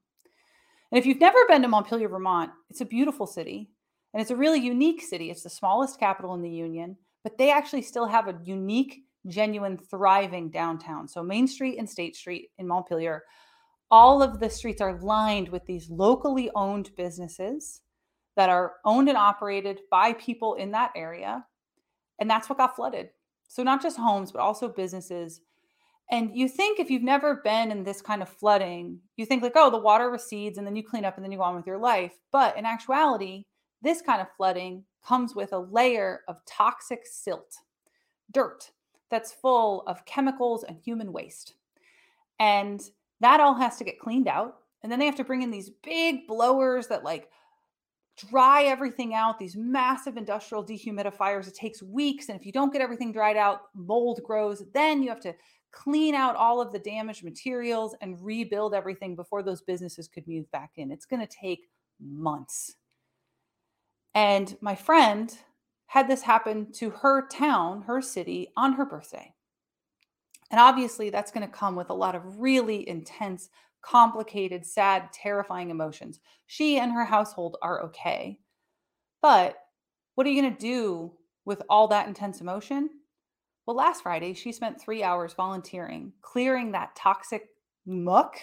And 0.90 0.98
if 0.98 1.06
you've 1.06 1.20
never 1.20 1.38
been 1.48 1.62
to 1.62 1.68
Montpelier, 1.68 2.08
Vermont, 2.08 2.50
it's 2.70 2.80
a 2.80 2.86
beautiful 2.86 3.26
city. 3.26 3.70
And 4.12 4.20
it's 4.20 4.30
a 4.30 4.36
really 4.36 4.60
unique 4.60 5.02
city. 5.02 5.30
It's 5.30 5.42
the 5.42 5.50
smallest 5.50 6.00
capital 6.00 6.34
in 6.34 6.42
the 6.42 6.50
Union, 6.50 6.96
but 7.22 7.36
they 7.36 7.50
actually 7.50 7.82
still 7.82 8.06
have 8.06 8.28
a 8.28 8.38
unique, 8.44 9.02
genuine, 9.28 9.78
thriving 9.78 10.50
downtown. 10.50 11.08
So 11.08 11.22
Main 11.22 11.46
Street 11.46 11.78
and 11.78 11.88
State 11.88 12.16
Street 12.16 12.50
in 12.58 12.66
Montpelier 12.66 13.22
all 13.90 14.22
of 14.22 14.40
the 14.40 14.50
streets 14.50 14.80
are 14.80 15.00
lined 15.00 15.48
with 15.48 15.64
these 15.66 15.88
locally 15.90 16.50
owned 16.54 16.90
businesses 16.96 17.82
that 18.36 18.48
are 18.50 18.74
owned 18.84 19.08
and 19.08 19.16
operated 19.16 19.80
by 19.90 20.12
people 20.14 20.54
in 20.54 20.72
that 20.72 20.92
area. 20.96 21.44
And 22.18 22.28
that's 22.28 22.48
what 22.48 22.58
got 22.58 22.76
flooded. 22.76 23.10
So, 23.48 23.62
not 23.62 23.82
just 23.82 23.96
homes, 23.96 24.32
but 24.32 24.40
also 24.40 24.68
businesses. 24.68 25.40
And 26.10 26.30
you 26.34 26.48
think 26.48 26.78
if 26.78 26.90
you've 26.90 27.02
never 27.02 27.36
been 27.36 27.70
in 27.70 27.84
this 27.84 28.00
kind 28.00 28.22
of 28.22 28.28
flooding, 28.28 29.00
you 29.16 29.26
think 29.26 29.42
like, 29.42 29.52
oh, 29.56 29.70
the 29.70 29.78
water 29.78 30.10
recedes 30.10 30.56
and 30.56 30.66
then 30.66 30.76
you 30.76 30.82
clean 30.82 31.04
up 31.04 31.16
and 31.16 31.24
then 31.24 31.32
you 31.32 31.38
go 31.38 31.44
on 31.44 31.56
with 31.56 31.66
your 31.66 31.78
life. 31.78 32.12
But 32.30 32.56
in 32.56 32.64
actuality, 32.64 33.44
this 33.82 34.02
kind 34.02 34.20
of 34.20 34.28
flooding 34.36 34.84
comes 35.04 35.34
with 35.34 35.52
a 35.52 35.58
layer 35.58 36.20
of 36.28 36.44
toxic 36.46 37.00
silt, 37.04 37.56
dirt 38.32 38.70
that's 39.10 39.32
full 39.32 39.82
of 39.86 40.04
chemicals 40.04 40.64
and 40.64 40.76
human 40.76 41.12
waste. 41.12 41.54
And 42.38 42.82
that 43.20 43.40
all 43.40 43.54
has 43.54 43.76
to 43.78 43.84
get 43.84 44.00
cleaned 44.00 44.28
out. 44.28 44.56
And 44.82 44.92
then 44.92 44.98
they 44.98 45.06
have 45.06 45.16
to 45.16 45.24
bring 45.24 45.42
in 45.42 45.50
these 45.50 45.70
big 45.70 46.26
blowers 46.26 46.86
that 46.88 47.04
like 47.04 47.28
dry 48.30 48.64
everything 48.64 49.14
out, 49.14 49.38
these 49.38 49.56
massive 49.56 50.16
industrial 50.16 50.64
dehumidifiers. 50.64 51.48
It 51.48 51.54
takes 51.54 51.82
weeks. 51.82 52.28
And 52.28 52.38
if 52.38 52.46
you 52.46 52.52
don't 52.52 52.72
get 52.72 52.82
everything 52.82 53.12
dried 53.12 53.36
out, 53.36 53.62
mold 53.74 54.20
grows. 54.24 54.64
Then 54.72 55.02
you 55.02 55.08
have 55.08 55.20
to 55.20 55.34
clean 55.72 56.14
out 56.14 56.36
all 56.36 56.60
of 56.60 56.72
the 56.72 56.78
damaged 56.78 57.24
materials 57.24 57.94
and 58.00 58.20
rebuild 58.24 58.74
everything 58.74 59.14
before 59.14 59.42
those 59.42 59.60
businesses 59.60 60.08
could 60.08 60.26
move 60.26 60.50
back 60.50 60.72
in. 60.76 60.90
It's 60.90 61.04
going 61.04 61.26
to 61.26 61.32
take 61.32 61.68
months. 62.00 62.76
And 64.14 64.56
my 64.62 64.74
friend 64.74 65.36
had 65.86 66.08
this 66.08 66.22
happen 66.22 66.72
to 66.72 66.90
her 66.90 67.26
town, 67.28 67.82
her 67.82 68.02
city, 68.02 68.52
on 68.56 68.74
her 68.74 68.84
birthday. 68.84 69.32
And 70.50 70.60
obviously, 70.60 71.10
that's 71.10 71.32
going 71.32 71.46
to 71.46 71.52
come 71.52 71.76
with 71.76 71.90
a 71.90 71.94
lot 71.94 72.14
of 72.14 72.38
really 72.38 72.88
intense, 72.88 73.48
complicated, 73.82 74.64
sad, 74.64 75.12
terrifying 75.12 75.70
emotions. 75.70 76.20
She 76.46 76.78
and 76.78 76.92
her 76.92 77.04
household 77.04 77.56
are 77.62 77.82
okay. 77.84 78.38
But 79.22 79.56
what 80.14 80.26
are 80.26 80.30
you 80.30 80.40
going 80.40 80.54
to 80.54 80.60
do 80.60 81.12
with 81.44 81.62
all 81.68 81.88
that 81.88 82.08
intense 82.08 82.40
emotion? 82.40 82.90
Well, 83.66 83.76
last 83.76 84.02
Friday, 84.02 84.34
she 84.34 84.52
spent 84.52 84.80
three 84.80 85.02
hours 85.02 85.34
volunteering, 85.34 86.12
clearing 86.22 86.72
that 86.72 86.94
toxic 86.94 87.48
muck 87.84 88.36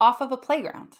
off 0.00 0.20
of 0.20 0.32
a 0.32 0.36
playground. 0.36 0.94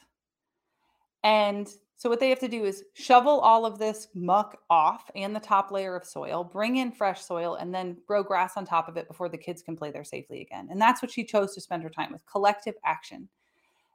And 1.23 1.69
so, 2.01 2.09
what 2.09 2.19
they 2.19 2.31
have 2.31 2.39
to 2.39 2.49
do 2.49 2.65
is 2.65 2.83
shovel 2.95 3.41
all 3.41 3.67
of 3.67 3.79
this 3.79 4.09
muck 4.15 4.57
off 4.71 5.11
and 5.15 5.37
the 5.37 5.41
top 5.41 5.71
layer 5.71 5.95
of 5.95 6.07
soil, 6.07 6.43
bring 6.43 6.77
in 6.79 6.93
fresh 6.93 7.21
soil, 7.21 7.57
and 7.57 7.75
then 7.75 7.99
grow 8.07 8.23
grass 8.23 8.57
on 8.57 8.65
top 8.65 8.89
of 8.89 8.97
it 8.97 9.07
before 9.07 9.29
the 9.29 9.37
kids 9.37 9.61
can 9.61 9.77
play 9.77 9.91
there 9.91 10.03
safely 10.03 10.41
again. 10.41 10.69
And 10.71 10.81
that's 10.81 11.03
what 11.03 11.11
she 11.11 11.25
chose 11.25 11.53
to 11.53 11.61
spend 11.61 11.83
her 11.83 11.91
time 11.91 12.11
with 12.11 12.25
collective 12.25 12.77
action. 12.87 13.29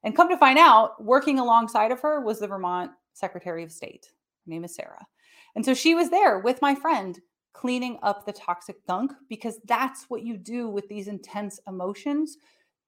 And 0.03 0.15
come 0.15 0.29
to 0.29 0.37
find 0.37 0.59
out, 0.59 1.03
working 1.03 1.39
alongside 1.39 1.91
of 1.91 1.99
her 2.01 2.21
was 2.21 2.37
the 2.37 2.47
Vermont 2.47 2.91
Secretary 3.13 3.63
of 3.63 3.71
State. 3.71 4.11
Her 4.45 4.51
name 4.51 4.65
is 4.65 4.75
Sarah. 4.75 5.07
And 5.55 5.65
so 5.65 5.73
she 5.73 5.95
was 5.95 6.11
there 6.11 6.37
with 6.37 6.61
my 6.61 6.75
friend 6.75 7.19
cleaning 7.53 7.97
up 8.03 8.23
the 8.23 8.33
toxic 8.33 8.85
gunk 8.85 9.13
because 9.29 9.57
that's 9.65 10.11
what 10.11 10.21
you 10.21 10.37
do 10.37 10.69
with 10.69 10.87
these 10.89 11.07
intense 11.07 11.59
emotions 11.67 12.37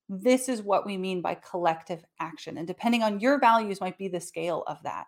this 0.09 0.47
is 0.47 0.61
what 0.61 0.85
we 0.85 0.97
mean 0.97 1.21
by 1.21 1.35
collective 1.35 2.03
action. 2.19 2.57
And 2.57 2.67
depending 2.67 3.03
on 3.03 3.19
your 3.19 3.39
values, 3.39 3.81
might 3.81 3.97
be 3.97 4.07
the 4.07 4.21
scale 4.21 4.63
of 4.67 4.81
that. 4.83 5.05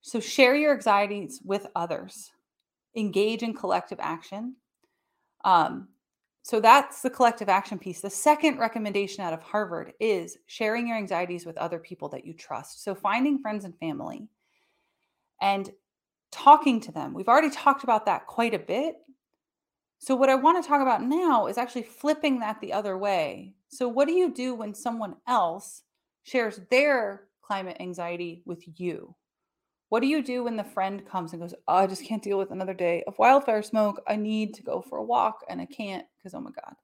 So 0.00 0.20
share 0.20 0.54
your 0.54 0.72
anxieties 0.72 1.40
with 1.44 1.66
others, 1.76 2.32
engage 2.96 3.42
in 3.42 3.54
collective 3.54 3.98
action. 4.00 4.56
Um, 5.44 5.88
so 6.42 6.60
that's 6.60 7.02
the 7.02 7.10
collective 7.10 7.50
action 7.50 7.78
piece. 7.78 8.00
The 8.00 8.08
second 8.08 8.58
recommendation 8.58 9.22
out 9.22 9.34
of 9.34 9.42
Harvard 9.42 9.92
is 10.00 10.38
sharing 10.46 10.88
your 10.88 10.96
anxieties 10.96 11.44
with 11.44 11.58
other 11.58 11.78
people 11.78 12.08
that 12.10 12.24
you 12.24 12.32
trust. 12.32 12.82
So 12.82 12.94
finding 12.94 13.38
friends 13.38 13.66
and 13.66 13.76
family 13.78 14.28
and 15.42 15.70
talking 16.30 16.80
to 16.80 16.92
them. 16.92 17.12
We've 17.12 17.28
already 17.28 17.50
talked 17.50 17.84
about 17.84 18.06
that 18.06 18.26
quite 18.26 18.54
a 18.54 18.58
bit. 18.58 18.96
So, 19.98 20.14
what 20.14 20.30
I 20.30 20.36
want 20.36 20.62
to 20.62 20.68
talk 20.68 20.80
about 20.80 21.02
now 21.02 21.46
is 21.46 21.58
actually 21.58 21.82
flipping 21.82 22.40
that 22.40 22.60
the 22.60 22.72
other 22.72 22.96
way. 22.96 23.54
So, 23.68 23.88
what 23.88 24.06
do 24.06 24.14
you 24.14 24.32
do 24.32 24.54
when 24.54 24.74
someone 24.74 25.16
else 25.26 25.82
shares 26.22 26.60
their 26.70 27.24
climate 27.42 27.78
anxiety 27.80 28.42
with 28.46 28.62
you? 28.78 29.14
What 29.88 30.00
do 30.00 30.06
you 30.06 30.22
do 30.22 30.44
when 30.44 30.56
the 30.56 30.64
friend 30.64 31.06
comes 31.06 31.32
and 31.32 31.40
goes, 31.40 31.54
oh, 31.66 31.76
I 31.76 31.86
just 31.86 32.04
can't 32.04 32.22
deal 32.22 32.38
with 32.38 32.50
another 32.50 32.74
day 32.74 33.02
of 33.06 33.18
wildfire 33.18 33.62
smoke. 33.62 34.02
I 34.06 34.16
need 34.16 34.54
to 34.54 34.62
go 34.62 34.82
for 34.82 34.98
a 34.98 35.04
walk 35.04 35.44
and 35.48 35.60
I 35.60 35.66
can't 35.66 36.04
because, 36.16 36.34
oh 36.34 36.40
my 36.40 36.50
God. 36.50 36.74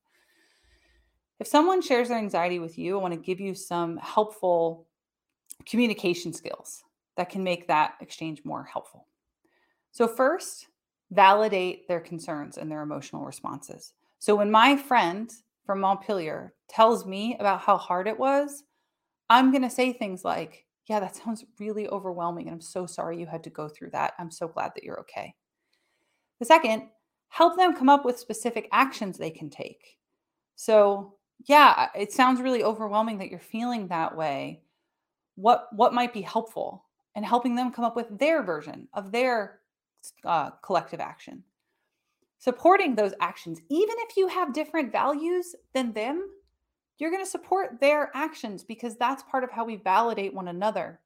If 1.39 1.47
someone 1.47 1.83
shares 1.83 2.09
their 2.09 2.19
anxiety 2.19 2.59
with 2.59 2.79
you, 2.79 2.99
I 2.99 3.03
want 3.03 3.13
to 3.13 3.21
give 3.21 3.41
you 3.41 3.55
some 3.55 3.99
helpful 3.99 4.87
communication 5.67 6.33
skills 6.33 6.83
that 7.17 7.29
can 7.29 7.45
make 7.45 7.69
that 7.69 7.95
exchange 8.01 8.43
more 8.45 8.65
helpful. 8.65 9.07
So, 9.93 10.09
first, 10.09 10.69
validate 11.15 11.87
their 11.89 12.01
concerns 12.01 12.59
and 12.59 12.71
their 12.71 12.83
emotional 12.83 13.25
responses. 13.25 13.93
So, 14.19 14.35
when 14.35 14.51
my 14.51 14.77
friend 14.77 15.31
from 15.65 15.81
Montpelier 15.81 16.55
tells 16.69 17.07
me 17.07 17.37
about 17.39 17.61
how 17.61 17.77
hard 17.77 18.09
it 18.09 18.19
was, 18.19 18.65
I'm 19.31 19.51
going 19.51 19.63
to 19.63 19.71
say 19.71 19.93
things 19.93 20.25
like, 20.25 20.67
Yeah, 20.87 21.01
that 21.01 21.17
sounds 21.17 21.45
really 21.59 21.89
overwhelming. 21.89 22.47
And 22.47 22.55
I'm 22.55 22.61
so 22.61 22.87
sorry 22.87 23.19
you 23.19 23.27
had 23.27 23.45
to 23.45 23.51
go 23.51 23.69
through 23.69 23.91
that. 23.91 24.15
I'm 24.19 24.31
so 24.31 24.49
glad 24.49 24.73
that 24.75 24.85
you're 24.85 25.01
okay. 25.01 25.35
The 26.41 26.47
second, 26.47 26.89
help 27.29 27.57
them 27.57 27.77
come 27.77 27.89
up 27.89 28.05
with 28.05 28.19
specific 28.19 28.69
actions 28.73 29.17
they 29.17 29.31
can 29.31 29.51
take. 29.51 29.97
So, 30.57 31.15
yeah, 31.47 31.89
it 31.95 32.13
sounds 32.13 32.41
really 32.41 32.63
overwhelming 32.63 33.19
that 33.19 33.31
you're 33.31 33.41
feeling 33.41 33.89
that 33.89 34.17
way. 34.17 34.63
What 35.37 35.69
what 35.73 35.95
might 35.95 36.13
be 36.13 36.23
helpful 36.23 36.87
and 37.15 37.25
helping 37.25 37.55
them 37.55 37.73
come 37.73 37.85
up 37.85 37.97
with 37.97 38.19
their 38.19 38.43
version 38.43 38.89
of 38.95 39.13
their 39.13 39.61
uh, 40.25 40.51
collective 40.63 41.01
action 41.01 41.43
supporting 42.45 42.95
those 42.95 43.15
actions, 43.21 43.59
even 43.71 43.95
if 44.01 44.19
you 44.19 44.29
have 44.29 44.53
different 44.53 44.93
values 44.93 45.55
than 45.73 45.95
them, 45.95 46.29
you're 46.99 47.11
going 47.11 47.25
to 47.25 47.31
support 47.31 47.81
their 47.81 48.11
actions 48.15 48.63
because 48.63 48.97
that's 48.97 49.23
part 49.23 49.45
of 49.45 49.51
how 49.51 49.65
we 49.65 49.77
validate 49.77 50.35
one 50.35 50.49
another. 50.49 51.01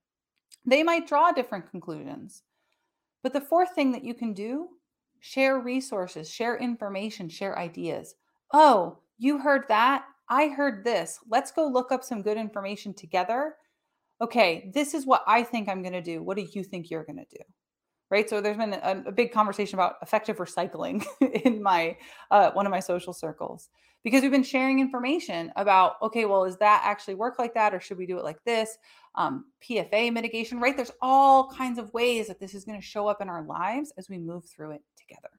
They 0.67 0.83
might 0.83 1.07
draw 1.07 1.31
different 1.31 1.71
conclusions. 1.71 2.43
But 3.23 3.33
the 3.33 3.41
fourth 3.41 3.73
thing 3.77 3.93
that 3.93 4.05
you 4.05 4.15
can 4.15 4.33
do, 4.33 4.69
share 5.21 5.61
resources, 5.61 6.29
share 6.29 6.57
information, 6.57 7.29
share 7.29 7.57
ideas. 7.57 8.17
Oh, 8.53 8.99
you 9.17 9.39
heard 9.39 9.63
that? 9.69 10.07
I 10.29 10.49
heard 10.49 10.85
this. 10.85 11.21
Let's 11.29 11.53
go 11.53 11.69
look 11.69 11.93
up 11.93 12.03
some 12.03 12.23
good 12.23 12.37
information 12.37 12.93
together. 12.95 13.55
Okay, 14.21 14.73
this 14.75 14.93
is 14.93 15.07
what 15.07 15.23
I 15.29 15.45
think 15.45 15.69
I'm 15.69 15.83
going 15.83 15.93
to 15.93 16.03
do. 16.03 16.21
What 16.21 16.37
do 16.37 16.47
you 16.53 16.65
think 16.65 16.91
you're 16.91 17.05
going 17.05 17.25
to 17.25 17.37
do? 17.37 17.45
Right? 18.11 18.29
So 18.29 18.41
there's 18.41 18.57
been 18.57 18.75
a, 18.75 19.05
a 19.07 19.13
big 19.13 19.33
conversation 19.33 19.79
about 19.79 19.97
effective 20.03 20.39
recycling 20.39 21.05
in 21.45 21.63
my 21.63 21.97
uh, 22.31 22.51
one 22.53 22.67
of 22.67 22.71
my 22.71 22.81
social 22.81 23.13
circles 23.13 23.69
because 24.05 24.23
we've 24.23 24.31
been 24.31 24.43
sharing 24.43 24.81
information 24.81 25.53
about 25.57 25.95
okay 26.03 26.25
well 26.25 26.45
is 26.45 26.57
that 26.59 26.83
actually 26.85 27.15
work 27.15 27.39
like 27.39 27.55
that 27.55 27.75
or 27.75 27.81
should 27.81 27.99
we 27.99 28.07
do 28.07 28.19
it 28.19 28.25
like 28.25 28.43
this? 28.45 28.79
Um, 29.15 29.47
pfa 29.63 30.13
mitigation 30.13 30.61
right? 30.61 30.77
There's 30.77 30.93
all 31.01 31.51
kinds 31.51 31.79
of 31.79 31.93
ways 31.93 32.29
that 32.29 32.41
this 32.41 32.55
is 32.55 32.65
going 32.65 32.81
to 32.81 32.87
show 32.87 33.07
up 33.07 33.21
in 33.21 33.29
our 33.29 33.43
lives 33.43 33.93
as 33.99 34.09
we 34.09 34.19
move 34.19 34.45
through 34.45 34.73
it 34.73 34.83
together. 34.97 35.31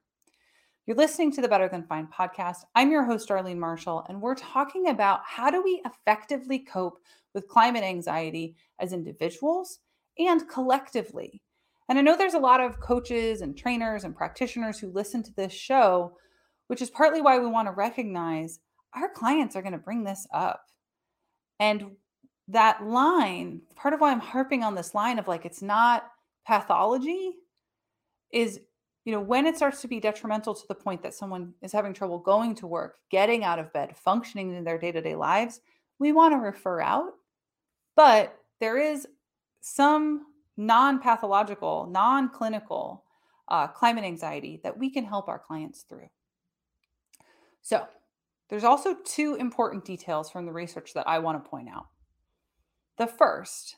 You're 0.86 0.96
listening 0.96 1.32
to 1.32 1.40
the 1.40 1.48
better 1.48 1.68
than 1.68 1.84
fine 1.84 2.08
podcast. 2.08 2.64
I'm 2.74 2.90
your 2.90 3.04
host 3.04 3.28
darlene 3.28 3.58
marshall 3.58 4.04
and 4.08 4.20
we're 4.20 4.34
talking 4.34 4.88
about 4.88 5.20
how 5.24 5.50
do 5.50 5.62
we 5.62 5.82
effectively 5.84 6.58
cope 6.58 6.98
with 7.34 7.48
climate 7.48 7.84
anxiety 7.84 8.56
as 8.78 8.92
individuals 8.92 9.78
and 10.18 10.48
collectively 10.48 11.40
and 11.90 11.98
I 11.98 12.02
know 12.02 12.16
there's 12.16 12.34
a 12.34 12.38
lot 12.38 12.60
of 12.60 12.78
coaches 12.78 13.40
and 13.40 13.58
trainers 13.58 14.04
and 14.04 14.14
practitioners 14.14 14.78
who 14.78 14.92
listen 14.92 15.24
to 15.24 15.34
this 15.34 15.52
show, 15.52 16.16
which 16.68 16.80
is 16.80 16.88
partly 16.88 17.20
why 17.20 17.40
we 17.40 17.48
want 17.48 17.66
to 17.66 17.72
recognize 17.72 18.60
our 18.94 19.08
clients 19.12 19.56
are 19.56 19.62
going 19.62 19.72
to 19.72 19.78
bring 19.78 20.04
this 20.04 20.24
up. 20.32 20.66
And 21.58 21.96
that 22.46 22.86
line, 22.86 23.62
part 23.74 23.92
of 23.92 24.00
why 24.00 24.12
I'm 24.12 24.20
harping 24.20 24.62
on 24.62 24.76
this 24.76 24.94
line 24.94 25.18
of 25.18 25.26
like 25.26 25.44
it's 25.44 25.62
not 25.62 26.04
pathology 26.46 27.32
is 28.32 28.60
you 29.04 29.12
know 29.12 29.20
when 29.20 29.44
it 29.44 29.56
starts 29.56 29.80
to 29.80 29.88
be 29.88 29.98
detrimental 29.98 30.54
to 30.54 30.68
the 30.68 30.74
point 30.76 31.02
that 31.02 31.14
someone 31.14 31.54
is 31.60 31.72
having 31.72 31.92
trouble 31.92 32.18
going 32.18 32.54
to 32.54 32.68
work 32.68 32.98
getting 33.10 33.42
out 33.42 33.58
of 33.58 33.72
bed 33.72 33.96
functioning 33.96 34.54
in 34.54 34.64
their 34.64 34.78
day-to-day 34.78 35.14
lives 35.14 35.60
we 35.98 36.12
want 36.12 36.32
to 36.32 36.38
refer 36.38 36.80
out 36.80 37.12
but 37.96 38.36
there 38.60 38.78
is 38.78 39.06
some 39.60 40.26
non 40.60 41.00
pathological, 41.00 41.88
non 41.90 42.28
clinical 42.28 43.04
uh, 43.48 43.66
climate 43.66 44.04
anxiety 44.04 44.60
that 44.62 44.76
we 44.76 44.90
can 44.90 45.04
help 45.04 45.28
our 45.28 45.38
clients 45.38 45.82
through. 45.82 46.08
So, 47.62 47.86
there's 48.48 48.64
also 48.64 48.96
two 49.04 49.36
important 49.36 49.84
details 49.84 50.30
from 50.30 50.44
the 50.44 50.52
research 50.52 50.92
that 50.94 51.08
I 51.08 51.20
want 51.20 51.42
to 51.42 51.48
point 51.48 51.68
out. 51.68 51.86
The 52.98 53.06
first 53.06 53.76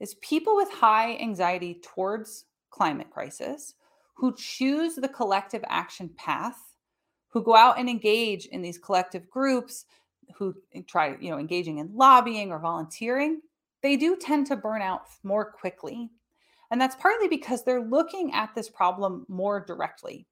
is 0.00 0.14
people 0.16 0.56
with 0.56 0.70
high 0.70 1.16
anxiety 1.18 1.80
towards 1.82 2.46
climate 2.70 3.10
crisis 3.10 3.74
who 4.14 4.34
choose 4.34 4.94
the 4.94 5.08
collective 5.08 5.62
action 5.68 6.10
path, 6.16 6.58
who 7.28 7.42
go 7.42 7.54
out 7.54 7.78
and 7.78 7.88
engage 7.88 8.46
in 8.46 8.62
these 8.62 8.78
collective 8.78 9.28
groups, 9.30 9.84
who 10.34 10.56
try, 10.86 11.16
you 11.20 11.30
know, 11.30 11.38
engaging 11.38 11.78
in 11.78 11.94
lobbying 11.94 12.50
or 12.50 12.58
volunteering, 12.58 13.42
they 13.82 13.96
do 13.96 14.16
tend 14.16 14.46
to 14.48 14.56
burn 14.56 14.82
out 14.82 15.02
more 15.22 15.44
quickly. 15.44 16.10
And 16.70 16.80
that's 16.80 16.96
partly 16.96 17.28
because 17.28 17.64
they're 17.64 17.84
looking 17.84 18.32
at 18.32 18.54
this 18.54 18.68
problem 18.68 19.24
more 19.28 19.64
directly. 19.64 20.26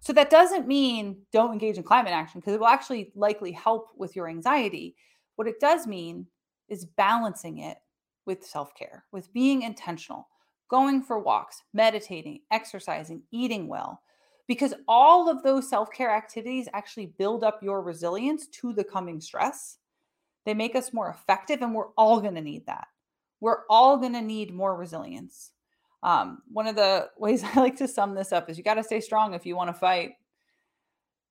So 0.00 0.12
that 0.12 0.30
doesn't 0.30 0.68
mean 0.68 1.18
don't 1.32 1.52
engage 1.52 1.76
in 1.76 1.82
climate 1.82 2.12
action 2.12 2.40
because 2.40 2.54
it 2.54 2.60
will 2.60 2.66
actually 2.66 3.12
likely 3.14 3.52
help 3.52 3.88
with 3.96 4.14
your 4.14 4.28
anxiety. 4.28 4.96
What 5.36 5.48
it 5.48 5.60
does 5.60 5.86
mean 5.86 6.26
is 6.68 6.84
balancing 6.84 7.58
it 7.58 7.78
with 8.26 8.44
self 8.44 8.74
care, 8.74 9.04
with 9.12 9.32
being 9.32 9.62
intentional, 9.62 10.28
going 10.68 11.02
for 11.02 11.18
walks, 11.18 11.62
meditating, 11.72 12.40
exercising, 12.50 13.22
eating 13.30 13.68
well, 13.68 14.02
because 14.46 14.74
all 14.88 15.28
of 15.28 15.42
those 15.42 15.68
self 15.68 15.90
care 15.90 16.10
activities 16.10 16.68
actually 16.72 17.06
build 17.18 17.44
up 17.44 17.62
your 17.62 17.82
resilience 17.82 18.46
to 18.48 18.72
the 18.72 18.84
coming 18.84 19.20
stress. 19.20 19.78
They 20.44 20.54
make 20.54 20.76
us 20.76 20.92
more 20.92 21.10
effective, 21.10 21.62
and 21.62 21.74
we're 21.74 21.92
all 21.96 22.20
going 22.20 22.34
to 22.36 22.40
need 22.40 22.66
that. 22.66 22.86
We're 23.40 23.64
all 23.68 23.96
going 23.96 24.12
to 24.12 24.22
need 24.22 24.54
more 24.54 24.76
resilience. 24.76 25.52
Um, 26.02 26.42
one 26.50 26.66
of 26.66 26.76
the 26.76 27.08
ways 27.18 27.42
I 27.44 27.60
like 27.60 27.76
to 27.76 27.88
sum 27.88 28.14
this 28.14 28.32
up 28.32 28.48
is 28.48 28.58
you 28.58 28.64
got 28.64 28.74
to 28.74 28.84
stay 28.84 29.00
strong 29.00 29.34
if 29.34 29.46
you 29.46 29.56
want 29.56 29.68
to 29.68 29.78
fight. 29.78 30.12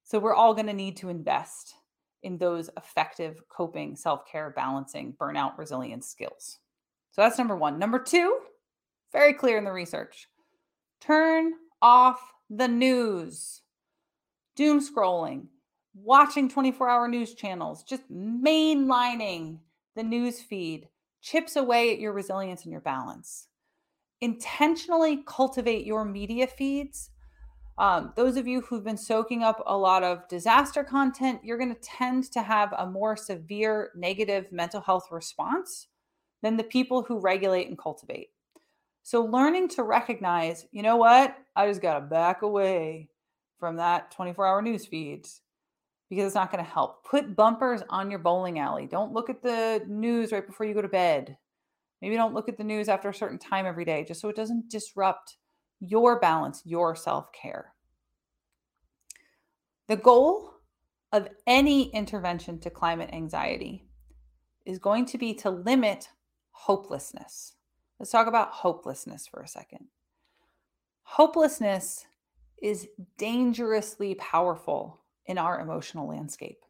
So 0.03 0.19
we're 0.19 0.35
all 0.35 0.53
going 0.53 0.67
to 0.67 0.73
need 0.73 0.97
to 0.97 1.09
invest 1.09 1.73
in 2.23 2.37
those 2.37 2.69
effective 2.77 3.41
coping, 3.49 3.95
self 3.95 4.27
care, 4.29 4.51
balancing, 4.55 5.13
burnout, 5.19 5.57
resilience 5.57 6.07
skills. 6.07 6.59
So 7.11 7.21
that's 7.21 7.37
number 7.37 7.55
one. 7.55 7.79
Number 7.79 7.99
two, 7.99 8.39
very 9.11 9.33
clear 9.33 9.57
in 9.57 9.63
the 9.63 9.71
research 9.71 10.27
turn 11.01 11.53
off 11.81 12.19
the 12.49 12.67
news, 12.67 13.61
doom 14.55 14.79
scrolling, 14.79 15.47
watching 15.93 16.49
24 16.49 16.89
hour 16.89 17.07
news 17.07 17.33
channels, 17.33 17.83
just 17.83 18.09
mainlining 18.11 19.59
the 19.95 20.03
news 20.03 20.41
feed 20.41 20.89
chips 21.21 21.55
away 21.55 21.93
at 21.93 21.99
your 21.99 22.13
resilience 22.13 22.63
and 22.63 22.71
your 22.71 22.81
balance. 22.81 23.47
Intentionally 24.21 25.23
cultivate 25.25 25.85
your 25.85 26.05
media 26.05 26.47
feeds. 26.47 27.09
Um, 27.77 28.13
those 28.15 28.37
of 28.37 28.47
you 28.47 28.61
who've 28.61 28.83
been 28.83 28.97
soaking 28.97 29.43
up 29.43 29.61
a 29.65 29.77
lot 29.77 30.03
of 30.03 30.27
disaster 30.29 30.83
content, 30.83 31.41
you're 31.43 31.57
going 31.57 31.73
to 31.75 31.81
tend 31.81 32.31
to 32.31 32.41
have 32.41 32.73
a 32.77 32.85
more 32.85 33.17
severe 33.17 33.91
negative 33.95 34.51
mental 34.51 34.79
health 34.79 35.07
response 35.11 35.87
than 36.41 36.55
the 36.55 36.63
people 36.63 37.03
who 37.03 37.19
regulate 37.19 37.67
and 37.67 37.77
cultivate. 37.77 38.29
So, 39.03 39.23
learning 39.23 39.67
to 39.69 39.83
recognize, 39.83 40.65
you 40.71 40.81
know 40.81 40.95
what, 40.95 41.35
I 41.55 41.67
just 41.67 41.81
got 41.81 41.99
to 41.99 42.01
back 42.01 42.41
away 42.41 43.09
from 43.59 43.75
that 43.77 44.11
24 44.11 44.47
hour 44.47 44.61
news 44.61 44.85
feed 44.85 45.27
because 46.09 46.25
it's 46.25 46.35
not 46.35 46.51
going 46.51 46.63
to 46.63 46.69
help. 46.69 47.03
Put 47.03 47.35
bumpers 47.35 47.81
on 47.89 48.09
your 48.09 48.19
bowling 48.19 48.59
alley. 48.59 48.87
Don't 48.87 49.13
look 49.13 49.29
at 49.29 49.41
the 49.41 49.83
news 49.87 50.31
right 50.31 50.45
before 50.45 50.65
you 50.65 50.73
go 50.73 50.81
to 50.81 50.87
bed. 50.87 51.37
Maybe 52.05 52.17
don't 52.17 52.35
look 52.35 52.47
at 52.47 52.57
the 52.59 52.63
news 52.63 52.87
after 52.87 53.09
a 53.09 53.13
certain 53.15 53.39
time 53.39 53.65
every 53.65 53.83
day, 53.83 54.03
just 54.03 54.21
so 54.21 54.29
it 54.29 54.35
doesn't 54.35 54.69
disrupt 54.69 55.37
your 55.79 56.19
balance, 56.19 56.61
your 56.63 56.95
self 56.95 57.31
care. 57.31 57.73
The 59.87 59.95
goal 59.95 60.51
of 61.11 61.27
any 61.47 61.89
intervention 61.95 62.59
to 62.59 62.69
climate 62.69 63.09
anxiety 63.11 63.87
is 64.67 64.77
going 64.77 65.07
to 65.07 65.17
be 65.17 65.33
to 65.33 65.49
limit 65.49 66.09
hopelessness. 66.51 67.55
Let's 67.99 68.11
talk 68.11 68.27
about 68.27 68.51
hopelessness 68.51 69.25
for 69.25 69.41
a 69.41 69.47
second. 69.47 69.87
Hopelessness 71.01 72.05
is 72.61 72.87
dangerously 73.17 74.13
powerful 74.13 75.01
in 75.25 75.39
our 75.39 75.59
emotional 75.59 76.07
landscape. 76.07 76.64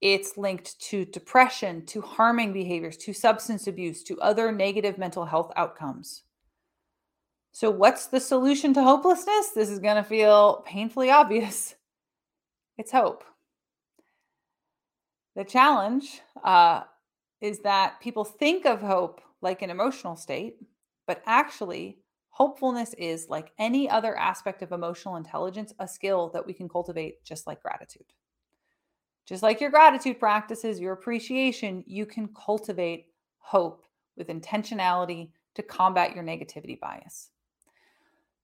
It's 0.00 0.36
linked 0.36 0.78
to 0.88 1.04
depression, 1.04 1.86
to 1.86 2.00
harming 2.00 2.52
behaviors, 2.52 2.96
to 2.98 3.12
substance 3.12 3.66
abuse, 3.66 4.02
to 4.04 4.20
other 4.20 4.52
negative 4.52 4.98
mental 4.98 5.24
health 5.24 5.52
outcomes. 5.56 6.22
So, 7.52 7.70
what's 7.70 8.06
the 8.06 8.20
solution 8.20 8.74
to 8.74 8.82
hopelessness? 8.82 9.50
This 9.50 9.70
is 9.70 9.78
going 9.78 9.96
to 9.96 10.02
feel 10.02 10.62
painfully 10.66 11.10
obvious. 11.10 11.74
It's 12.78 12.92
hope. 12.92 13.24
The 15.34 15.44
challenge 15.44 16.20
uh, 16.44 16.82
is 17.40 17.60
that 17.60 18.02
people 18.02 18.22
think 18.26 18.66
of 18.66 18.82
hope 18.82 19.22
like 19.40 19.62
an 19.62 19.70
emotional 19.70 20.14
state, 20.14 20.58
but 21.06 21.22
actually, 21.24 22.00
Hopefulness 22.36 22.92
is, 22.98 23.30
like 23.30 23.52
any 23.58 23.88
other 23.88 24.14
aspect 24.14 24.60
of 24.60 24.70
emotional 24.70 25.16
intelligence, 25.16 25.72
a 25.78 25.88
skill 25.88 26.28
that 26.34 26.46
we 26.46 26.52
can 26.52 26.68
cultivate 26.68 27.24
just 27.24 27.46
like 27.46 27.62
gratitude. 27.62 28.12
Just 29.26 29.42
like 29.42 29.60
your 29.60 29.70
gratitude 29.70 30.20
practices, 30.20 30.80
your 30.80 30.92
appreciation, 30.92 31.82
you 31.86 32.06
can 32.06 32.28
cultivate 32.28 33.06
hope 33.38 33.84
with 34.16 34.28
intentionality 34.28 35.30
to 35.54 35.62
combat 35.62 36.14
your 36.14 36.24
negativity 36.24 36.78
bias. 36.78 37.30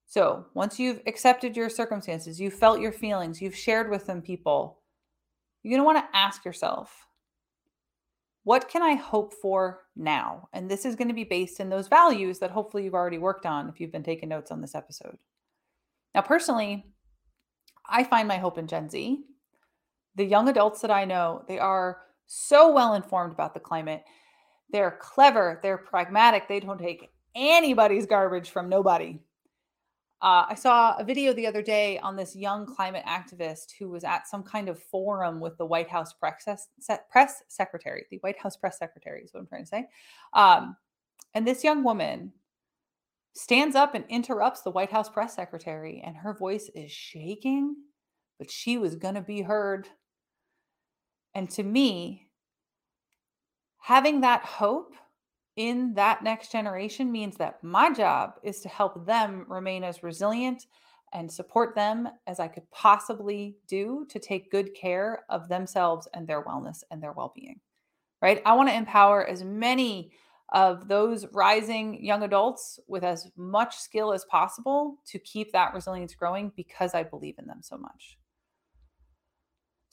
So, 0.07 0.47
once 0.55 0.79
you've 0.79 1.01
accepted 1.07 1.57
your 1.57 1.71
circumstances, 1.71 2.41
you've 2.41 2.53
felt 2.53 2.81
your 2.81 2.93
feelings, 2.93 3.41
you've 3.41 3.57
shared 3.57 3.89
with 3.89 4.07
them 4.07 4.21
people, 4.21 4.81
you're 5.63 5.71
going 5.71 5.81
to 5.81 5.85
want 5.85 5.99
to 5.99 6.17
ask 6.17 6.45
yourself 6.45 7.07
what 8.45 8.69
can 8.69 8.83
I 8.83 8.95
hope 8.95 9.33
for 9.35 9.83
now? 9.95 10.49
And 10.53 10.69
this 10.69 10.85
is 10.85 10.97
going 10.97 11.09
to 11.09 11.15
be 11.15 11.25
based 11.25 11.61
in 11.61 11.69
those 11.69 11.89
values 11.89 12.41
that 12.41 12.51
hopefully 12.51 12.85
you've 12.85 12.95
already 12.95 13.19
worked 13.19 13.47
on 13.47 13.69
if 13.69 13.81
you've 13.81 13.93
been 13.93 14.03
taking 14.03 14.29
notes 14.29 14.51
on 14.51 14.61
this 14.61 14.75
episode. 14.75 15.17
Now, 16.15 16.23
personally, 16.23 16.85
I 17.89 18.05
find 18.05 18.27
my 18.27 18.39
hope 18.39 18.59
in 18.59 18.67
Gen 18.67 18.89
Z. 18.91 19.25
The 20.17 20.25
young 20.25 20.49
adults 20.49 20.81
that 20.81 20.91
I 20.91 21.05
know, 21.05 21.45
they 21.49 21.59
are 21.59 22.03
so 22.27 22.73
well 22.73 22.95
informed 22.95 23.33
about 23.33 23.55
the 23.55 23.61
climate. 23.61 24.05
They're 24.71 24.99
clever, 25.01 25.61
they're 25.63 25.79
pragmatic, 25.79 26.49
they 26.49 26.61
don't 26.61 26.79
take 26.79 27.11
anybody's 27.35 28.07
garbage 28.07 28.51
from 28.51 28.69
nobody. 28.69 29.19
Uh, 30.23 30.47
I 30.51 30.55
saw 30.55 30.97
a 30.97 31.05
video 31.05 31.33
the 31.33 31.49
other 31.49 31.63
day 31.63 31.99
on 31.99 32.15
this 32.15 32.37
young 32.37 32.65
climate 32.65 33.05
activist 33.09 33.73
who 33.77 33.89
was 33.89 34.05
at 34.05 34.29
some 34.29 34.45
kind 34.45 34.69
of 34.69 34.81
forum 34.81 35.41
with 35.41 35.59
the 35.59 35.67
White 35.67 35.89
House 35.89 36.13
press, 36.13 36.69
press 37.11 37.43
secretary. 37.49 38.07
The 38.09 38.19
White 38.19 38.39
House 38.39 38.57
press 38.57 38.79
secretary 38.79 39.23
is 39.23 39.35
what 39.35 39.41
I'm 39.41 39.47
trying 39.49 39.65
to 39.65 39.69
say. 39.69 39.89
Um, 40.33 40.77
and 41.35 41.45
this 41.45 41.65
young 41.65 41.83
woman 41.83 42.33
stands 43.35 43.75
up 43.75 43.97
and 43.97 44.05
interrupts 44.09 44.63
the 44.63 44.71
White 44.71 44.93
House 44.93 45.09
press 45.09 45.35
secretary, 45.35 46.01
and 46.07 46.17
her 46.17 46.35
voice 46.35 46.71
is 46.75 46.93
shaking, 46.93 47.75
but 48.39 48.49
she 48.49 48.79
was 48.79 48.95
going 48.95 49.17
to 49.17 49.23
be 49.23 49.43
heard. 49.43 49.89
And 51.35 51.49
to 51.51 51.63
me, 51.63 52.29
having 53.79 54.21
that 54.21 54.45
hope 54.45 54.95
in 55.57 55.95
that 55.95 56.23
next 56.23 56.51
generation 56.51 57.13
means 57.13 57.37
that 57.37 57.63
my 57.63 57.93
job 57.93 58.35
is 58.43 58.61
to 58.61 58.69
help 58.69 59.07
them 59.07 59.45
remain 59.49 59.85
as 59.85 60.03
resilient 60.03 60.67
and 61.13 61.31
support 61.31 61.75
them 61.75 62.09
as 62.27 62.41
I 62.41 62.49
could 62.49 62.71
possibly 62.71 63.57
do 63.67 64.07
to 64.09 64.19
take 64.19 64.51
good 64.51 64.75
care 64.75 65.25
of 65.29 65.49
themselves 65.49 66.09
and 66.15 66.27
their 66.27 66.43
wellness 66.43 66.83
and 66.91 67.03
their 67.03 67.13
well 67.13 67.33
being. 67.35 67.61
Right? 68.23 68.41
I 68.47 68.55
want 68.55 68.69
to 68.69 68.75
empower 68.75 69.27
as 69.27 69.45
many 69.45 70.13
of 70.53 70.87
those 70.87 71.27
rising 71.33 72.03
young 72.05 72.23
adults 72.23 72.79
with 72.87 73.05
as 73.05 73.31
much 73.37 73.77
skill 73.77 74.13
as 74.13 74.25
possible 74.27 74.99
to 75.07 75.19
keep 75.19 75.53
that 75.53 75.75
resilience 75.75 76.15
growing 76.15 76.53
because 76.55 76.95
I 76.95 77.03
believe 77.03 77.35
in 77.39 77.47
them 77.47 77.61
so 77.63 77.77
much. 77.77 78.19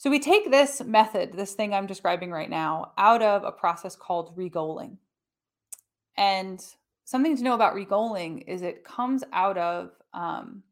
So 0.00 0.08
we 0.08 0.18
take 0.18 0.50
this 0.50 0.80
method, 0.82 1.34
this 1.34 1.52
thing 1.52 1.74
I'm 1.74 1.86
describing 1.86 2.30
right 2.30 2.48
now, 2.48 2.92
out 2.96 3.20
of 3.20 3.44
a 3.44 3.52
process 3.52 3.94
called 3.94 4.34
regoaling. 4.34 4.96
And 6.16 6.58
something 7.04 7.36
to 7.36 7.42
know 7.42 7.52
about 7.52 7.74
regoaling 7.74 8.44
is 8.48 8.62
it 8.62 8.82
comes 8.82 9.24
out 9.30 9.58
of 9.58 9.90
um, 10.14 10.62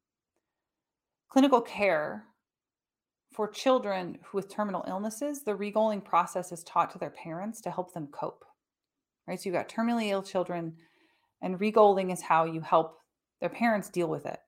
clinical 1.28 1.60
care 1.60 2.24
for 3.30 3.46
children 3.46 4.16
with 4.32 4.48
terminal 4.48 4.82
illnesses. 4.88 5.42
The 5.42 5.52
regoaling 5.52 6.02
process 6.02 6.50
is 6.50 6.64
taught 6.64 6.90
to 6.92 6.98
their 6.98 7.10
parents 7.10 7.60
to 7.60 7.70
help 7.70 7.92
them 7.92 8.08
cope. 8.10 8.46
Right. 9.26 9.38
So 9.38 9.50
you've 9.50 9.56
got 9.56 9.68
terminally 9.68 10.08
ill 10.08 10.22
children, 10.22 10.76
and 11.42 11.60
regoaling 11.60 12.10
is 12.10 12.22
how 12.22 12.46
you 12.46 12.62
help 12.62 12.96
their 13.42 13.50
parents 13.50 13.90
deal 13.90 14.08
with 14.08 14.24
it. 14.24 14.38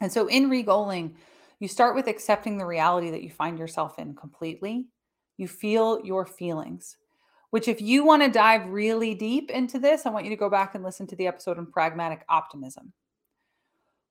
And 0.00 0.10
so 0.10 0.28
in 0.28 0.48
regoaling, 0.48 1.16
you 1.60 1.68
start 1.68 1.94
with 1.94 2.08
accepting 2.08 2.58
the 2.58 2.66
reality 2.66 3.10
that 3.10 3.22
you 3.22 3.30
find 3.30 3.58
yourself 3.58 3.98
in 3.98 4.14
completely. 4.14 4.86
You 5.36 5.46
feel 5.46 6.04
your 6.04 6.26
feelings 6.26 6.96
which 7.50 7.68
if 7.68 7.80
you 7.80 8.04
want 8.04 8.22
to 8.22 8.30
dive 8.30 8.68
really 8.68 9.14
deep 9.14 9.50
into 9.50 9.78
this, 9.78 10.06
I 10.06 10.10
want 10.10 10.24
you 10.24 10.30
to 10.30 10.36
go 10.36 10.48
back 10.48 10.74
and 10.74 10.84
listen 10.84 11.06
to 11.08 11.16
the 11.16 11.26
episode 11.26 11.58
on 11.58 11.66
pragmatic 11.66 12.24
optimism. 12.28 12.92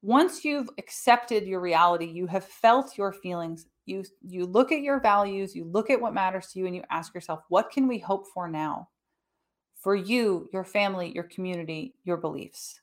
Once 0.01 0.45
you've 0.45 0.69
accepted 0.77 1.45
your 1.45 1.59
reality, 1.59 2.05
you 2.05 2.27
have 2.27 2.45
felt 2.45 2.97
your 2.97 3.11
feelings, 3.11 3.65
you 3.85 4.03
you 4.21 4.45
look 4.45 4.71
at 4.71 4.81
your 4.81 4.99
values, 5.01 5.55
you 5.55 5.65
look 5.65 5.89
at 5.89 5.99
what 5.99 6.13
matters 6.13 6.47
to 6.47 6.59
you 6.59 6.65
and 6.65 6.75
you 6.75 6.83
ask 6.89 7.13
yourself, 7.13 7.41
what 7.49 7.71
can 7.71 7.87
we 7.87 7.97
hope 7.97 8.27
for 8.33 8.47
now? 8.47 8.87
For 9.81 9.95
you, 9.95 10.49
your 10.53 10.65
family, 10.65 11.11
your 11.13 11.23
community, 11.23 11.95
your 12.03 12.17
beliefs. 12.17 12.79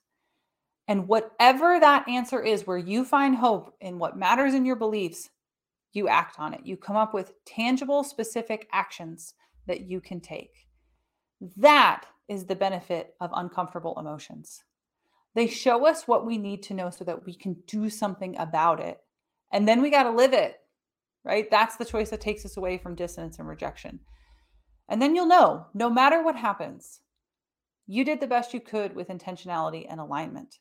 And 0.87 1.07
whatever 1.07 1.79
that 1.79 2.07
answer 2.07 2.41
is, 2.41 2.65
where 2.65 2.77
you 2.77 3.03
find 3.03 3.35
hope 3.35 3.75
in 3.81 3.99
what 3.99 4.17
matters 4.17 4.53
in 4.53 4.65
your 4.65 4.77
beliefs, 4.77 5.29
you 5.91 6.07
act 6.07 6.39
on 6.39 6.53
it. 6.53 6.61
You 6.63 6.77
come 6.77 6.95
up 6.95 7.13
with 7.13 7.33
tangible, 7.45 8.03
specific 8.03 8.67
actions 8.71 9.33
that 9.67 9.81
you 9.81 9.99
can 9.99 10.21
take. 10.21 10.67
That 11.57 12.05
is 12.27 12.45
the 12.45 12.55
benefit 12.55 13.15
of 13.19 13.31
uncomfortable 13.33 13.97
emotions. 13.99 14.63
They 15.35 15.47
show 15.47 15.85
us 15.85 16.07
what 16.07 16.25
we 16.25 16.37
need 16.37 16.63
to 16.63 16.73
know 16.73 16.89
so 16.89 17.03
that 17.03 17.25
we 17.25 17.35
can 17.35 17.57
do 17.67 17.89
something 17.89 18.37
about 18.37 18.79
it. 18.79 18.99
And 19.51 19.67
then 19.67 19.81
we 19.81 19.89
got 19.89 20.03
to 20.03 20.11
live 20.11 20.33
it, 20.33 20.57
right? 21.23 21.49
That's 21.51 21.75
the 21.75 21.85
choice 21.85 22.09
that 22.09 22.21
takes 22.21 22.45
us 22.45 22.57
away 22.57 22.77
from 22.77 22.95
dissonance 22.95 23.39
and 23.39 23.47
rejection. 23.47 23.99
And 24.89 25.01
then 25.01 25.15
you'll 25.15 25.27
know 25.27 25.67
no 25.73 25.89
matter 25.89 26.23
what 26.23 26.35
happens, 26.35 27.01
you 27.85 28.03
did 28.03 28.19
the 28.19 28.27
best 28.27 28.53
you 28.53 28.59
could 28.59 28.95
with 28.95 29.09
intentionality 29.09 29.85
and 29.89 29.99
alignment. 29.99 30.59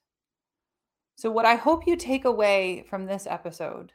So, 1.17 1.31
what 1.31 1.47
I 1.47 1.55
hope 1.55 1.87
you 1.87 1.97
take 1.97 2.27
away 2.27 2.85
from 2.89 3.07
this 3.07 3.27
episode 3.27 3.93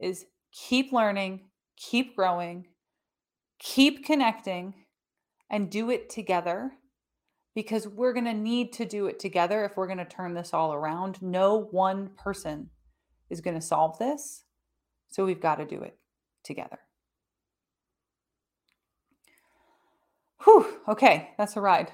is 0.00 0.24
keep 0.52 0.90
learning, 0.90 1.50
keep 1.76 2.16
growing, 2.16 2.66
keep 3.58 4.04
connecting 4.06 4.74
and 5.50 5.70
do 5.70 5.90
it 5.90 6.08
together 6.08 6.72
because 7.54 7.86
we're 7.86 8.14
going 8.14 8.24
to 8.24 8.32
need 8.32 8.72
to 8.74 8.86
do 8.86 9.06
it 9.06 9.18
together 9.18 9.64
if 9.64 9.76
we're 9.76 9.86
going 9.86 9.98
to 9.98 10.04
turn 10.06 10.32
this 10.32 10.54
all 10.54 10.72
around. 10.72 11.20
No 11.20 11.68
one 11.70 12.10
person 12.16 12.70
is 13.28 13.42
going 13.42 13.56
to 13.56 13.60
solve 13.60 13.98
this. 13.98 14.44
So 15.08 15.26
we've 15.26 15.40
got 15.40 15.56
to 15.56 15.66
do 15.66 15.82
it 15.82 15.98
together. 16.42 16.78
Whew, 20.44 20.78
okay, 20.88 21.32
that's 21.36 21.56
a 21.56 21.60
ride. 21.60 21.92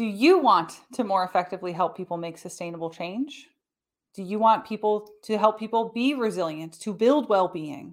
Do 0.00 0.06
you 0.06 0.38
want 0.38 0.80
to 0.94 1.04
more 1.04 1.24
effectively 1.24 1.74
help 1.74 1.94
people 1.94 2.16
make 2.16 2.38
sustainable 2.38 2.88
change? 2.88 3.48
Do 4.14 4.22
you 4.22 4.38
want 4.38 4.64
people 4.64 5.10
to 5.24 5.36
help 5.36 5.58
people 5.58 5.92
be 5.94 6.14
resilient, 6.14 6.80
to 6.80 6.94
build 6.94 7.28
well 7.28 7.48
being, 7.48 7.92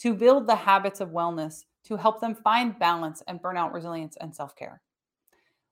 to 0.00 0.14
build 0.14 0.48
the 0.48 0.56
habits 0.56 1.00
of 1.00 1.10
wellness, 1.10 1.62
to 1.84 1.96
help 1.96 2.20
them 2.20 2.34
find 2.34 2.76
balance 2.76 3.22
and 3.28 3.40
burnout 3.40 3.72
resilience 3.72 4.16
and 4.20 4.34
self 4.34 4.56
care? 4.56 4.82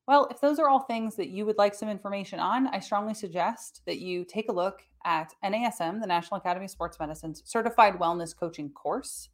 Well, 0.07 0.29
if 0.31 0.41
those 0.41 0.61
are 0.61 0.69
all 0.69 0.85
things 0.85 1.17
that 1.17 1.31
you 1.31 1.45
would 1.47 1.59
like 1.59 1.75
some 1.75 1.89
information 1.89 2.39
on, 2.39 2.69
I 2.69 2.79
strongly 2.79 3.15
suggest 3.15 3.83
that 3.87 3.99
you 3.99 4.25
take 4.25 4.51
a 4.51 4.55
look 4.55 4.83
at 5.05 5.35
NASM, 5.45 6.01
the 6.01 6.07
National 6.07 6.39
Academy 6.39 6.67
of 6.67 6.71
Sports 6.71 7.01
Medicine's 7.01 7.43
Certified 7.45 7.95
Wellness 7.95 8.39
Coaching 8.39 8.71
course. 8.71 9.31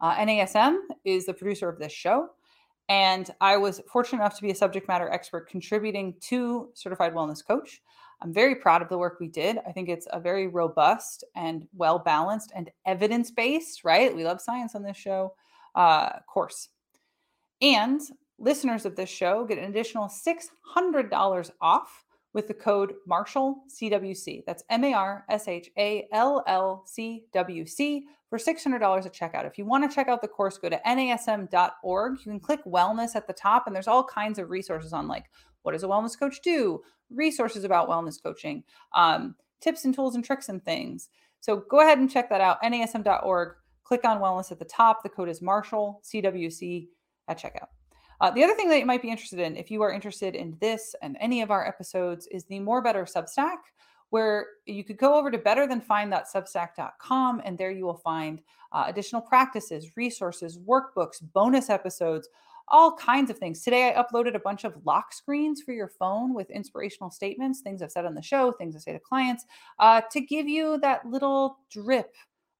Uh, 0.00 0.14
NASM 0.14 0.76
is 1.04 1.26
the 1.26 1.34
producer 1.34 1.68
of 1.68 1.80
this 1.80 1.92
show, 1.92 2.28
and 2.90 3.30
I 3.40 3.56
was 3.56 3.80
fortunate 3.86 4.18
enough 4.18 4.34
to 4.36 4.42
be 4.42 4.50
a 4.50 4.54
subject 4.54 4.88
matter 4.88 5.08
expert 5.08 5.48
contributing 5.48 6.16
to 6.22 6.70
Certified 6.74 7.14
Wellness 7.14 7.46
Coach. 7.46 7.80
I'm 8.20 8.32
very 8.32 8.56
proud 8.56 8.82
of 8.82 8.88
the 8.88 8.98
work 8.98 9.18
we 9.20 9.28
did. 9.28 9.58
I 9.66 9.70
think 9.70 9.88
it's 9.88 10.08
a 10.10 10.18
very 10.18 10.48
robust 10.48 11.22
and 11.36 11.68
well 11.72 12.00
balanced 12.00 12.52
and 12.54 12.68
evidence 12.84 13.30
based, 13.30 13.84
right? 13.84 14.14
We 14.14 14.24
love 14.24 14.40
science 14.40 14.74
on 14.74 14.82
this 14.82 14.96
show 14.96 15.34
uh, 15.76 16.18
course. 16.28 16.68
And 17.62 18.00
listeners 18.40 18.84
of 18.84 18.96
this 18.96 19.08
show 19.08 19.46
get 19.46 19.58
an 19.58 19.70
additional 19.70 20.08
$600 20.08 21.50
off 21.60 22.04
with 22.32 22.48
the 22.48 22.54
code 22.54 22.94
Marshall 23.06 23.64
CWC. 23.68 24.44
That's 24.46 24.62
M 24.70 24.84
A 24.84 24.94
R 24.94 25.24
S 25.28 25.48
H 25.48 25.70
A 25.76 26.06
L 26.12 26.42
L 26.46 26.84
C 26.86 27.24
W 27.32 27.66
C 27.66 28.06
for 28.28 28.38
$600 28.38 29.06
at 29.06 29.12
checkout. 29.12 29.46
If 29.46 29.58
you 29.58 29.64
want 29.64 29.88
to 29.88 29.94
check 29.94 30.08
out 30.08 30.22
the 30.22 30.28
course, 30.28 30.56
go 30.56 30.68
to 30.68 30.80
nasm.org. 30.86 32.18
You 32.20 32.24
can 32.32 32.40
click 32.40 32.64
wellness 32.64 33.16
at 33.16 33.26
the 33.26 33.32
top, 33.32 33.66
and 33.66 33.74
there's 33.74 33.88
all 33.88 34.04
kinds 34.04 34.38
of 34.38 34.50
resources 34.50 34.92
on 34.92 35.08
like 35.08 35.26
what 35.62 35.72
does 35.72 35.82
a 35.82 35.88
wellness 35.88 36.18
coach 36.18 36.40
do, 36.42 36.80
resources 37.10 37.64
about 37.64 37.88
wellness 37.88 38.22
coaching, 38.22 38.62
um, 38.94 39.34
tips 39.60 39.84
and 39.84 39.94
tools 39.94 40.14
and 40.14 40.24
tricks 40.24 40.48
and 40.48 40.64
things. 40.64 41.08
So 41.40 41.64
go 41.68 41.80
ahead 41.80 41.98
and 41.98 42.10
check 42.10 42.30
that 42.30 42.40
out. 42.40 42.62
nasm.org. 42.62 43.54
Click 43.84 44.04
on 44.04 44.20
wellness 44.20 44.52
at 44.52 44.58
the 44.58 44.64
top. 44.64 45.02
The 45.02 45.08
code 45.08 45.28
is 45.28 45.42
Marshall 45.42 46.00
CWC 46.04 46.86
at 47.28 47.40
checkout. 47.40 47.68
Uh, 48.20 48.30
the 48.30 48.44
other 48.44 48.54
thing 48.54 48.68
that 48.68 48.78
you 48.78 48.86
might 48.86 49.02
be 49.02 49.10
interested 49.10 49.38
in, 49.38 49.56
if 49.56 49.70
you 49.70 49.82
are 49.82 49.92
interested 49.92 50.34
in 50.34 50.56
this 50.60 50.94
and 51.00 51.16
any 51.20 51.40
of 51.40 51.50
our 51.50 51.66
episodes, 51.66 52.26
is 52.30 52.44
the 52.44 52.60
More 52.60 52.82
Better 52.82 53.04
Substack, 53.04 53.56
where 54.10 54.46
you 54.66 54.84
could 54.84 54.98
go 54.98 55.14
over 55.14 55.30
to 55.30 55.38
betterthanfine.substack.com 55.38 57.42
and 57.44 57.56
there 57.56 57.70
you 57.70 57.86
will 57.86 57.94
find 57.94 58.42
uh, 58.72 58.84
additional 58.86 59.22
practices, 59.22 59.96
resources, 59.96 60.58
workbooks, 60.58 61.22
bonus 61.32 61.70
episodes, 61.70 62.28
all 62.68 62.94
kinds 62.96 63.30
of 63.30 63.38
things. 63.38 63.62
Today, 63.62 63.94
I 63.94 64.02
uploaded 64.02 64.34
a 64.34 64.40
bunch 64.40 64.64
of 64.64 64.76
lock 64.84 65.12
screens 65.12 65.62
for 65.62 65.72
your 65.72 65.88
phone 65.88 66.34
with 66.34 66.50
inspirational 66.50 67.10
statements, 67.10 67.60
things 67.60 67.82
I've 67.82 67.90
said 67.90 68.04
on 68.04 68.14
the 68.14 68.22
show, 68.22 68.52
things 68.52 68.76
I 68.76 68.80
say 68.80 68.92
to 68.92 69.00
clients, 69.00 69.46
uh, 69.78 70.02
to 70.10 70.20
give 70.20 70.48
you 70.48 70.78
that 70.78 71.06
little 71.06 71.58
drip 71.70 72.14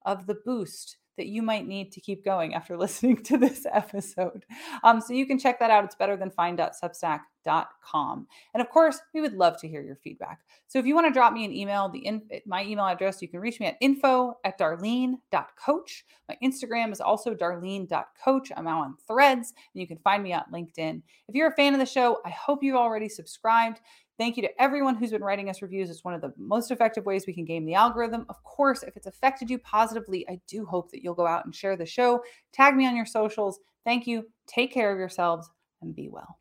of 0.05 0.25
the 0.25 0.35
boost 0.45 0.97
that 1.21 1.27
you 1.27 1.43
might 1.43 1.67
need 1.67 1.91
to 1.91 2.01
keep 2.01 2.25
going 2.25 2.55
after 2.55 2.75
listening 2.77 3.21
to 3.21 3.37
this 3.37 3.67
episode. 3.71 4.43
Um, 4.83 4.99
so 4.99 5.13
you 5.13 5.27
can 5.27 5.37
check 5.37 5.59
that 5.59 5.69
out. 5.69 5.83
It's 5.83 5.93
betterthanfine.substack.com. 5.95 8.27
And 8.55 8.61
of 8.61 8.71
course, 8.71 8.99
we 9.13 9.21
would 9.21 9.33
love 9.33 9.61
to 9.61 9.67
hear 9.67 9.83
your 9.83 9.97
feedback. 9.97 10.39
So 10.67 10.79
if 10.79 10.87
you 10.87 10.95
want 10.95 11.05
to 11.05 11.13
drop 11.13 11.31
me 11.31 11.45
an 11.45 11.53
email, 11.53 11.89
the 11.89 11.99
in, 11.99 12.23
my 12.47 12.65
email 12.65 12.87
address, 12.87 13.21
you 13.21 13.27
can 13.27 13.39
reach 13.39 13.59
me 13.59 13.67
at 13.67 13.77
info 13.81 14.39
at 14.43 14.57
darlene.coach. 14.57 16.05
My 16.27 16.35
Instagram 16.43 16.91
is 16.91 17.01
also 17.01 17.35
darlene.coach. 17.35 18.51
I'm 18.57 18.67
out 18.67 18.83
on 18.83 18.97
threads 19.07 19.53
and 19.75 19.81
you 19.81 19.87
can 19.87 19.99
find 19.99 20.23
me 20.23 20.33
on 20.33 20.45
LinkedIn. 20.51 21.03
If 21.27 21.35
you're 21.35 21.49
a 21.49 21.55
fan 21.55 21.73
of 21.73 21.79
the 21.79 21.85
show, 21.85 22.19
I 22.25 22.31
hope 22.31 22.63
you've 22.63 22.75
already 22.75 23.09
subscribed. 23.09 23.79
Thank 24.21 24.37
you 24.37 24.43
to 24.43 24.61
everyone 24.61 24.97
who's 24.97 25.09
been 25.09 25.23
writing 25.23 25.49
us 25.49 25.63
reviews. 25.63 25.89
It's 25.89 26.03
one 26.03 26.13
of 26.13 26.21
the 26.21 26.31
most 26.37 26.69
effective 26.69 27.07
ways 27.07 27.25
we 27.25 27.33
can 27.33 27.43
game 27.43 27.65
the 27.65 27.73
algorithm. 27.73 28.27
Of 28.29 28.43
course, 28.43 28.83
if 28.83 28.95
it's 28.95 29.07
affected 29.07 29.49
you 29.49 29.57
positively, 29.57 30.29
I 30.29 30.39
do 30.47 30.63
hope 30.63 30.91
that 30.91 31.01
you'll 31.03 31.15
go 31.15 31.25
out 31.25 31.45
and 31.45 31.55
share 31.55 31.75
the 31.75 31.87
show. 31.87 32.21
Tag 32.53 32.75
me 32.75 32.85
on 32.85 32.95
your 32.95 33.07
socials. 33.07 33.59
Thank 33.83 34.05
you. 34.05 34.27
Take 34.45 34.71
care 34.71 34.91
of 34.91 34.99
yourselves 34.99 35.49
and 35.81 35.95
be 35.95 36.07
well. 36.07 36.37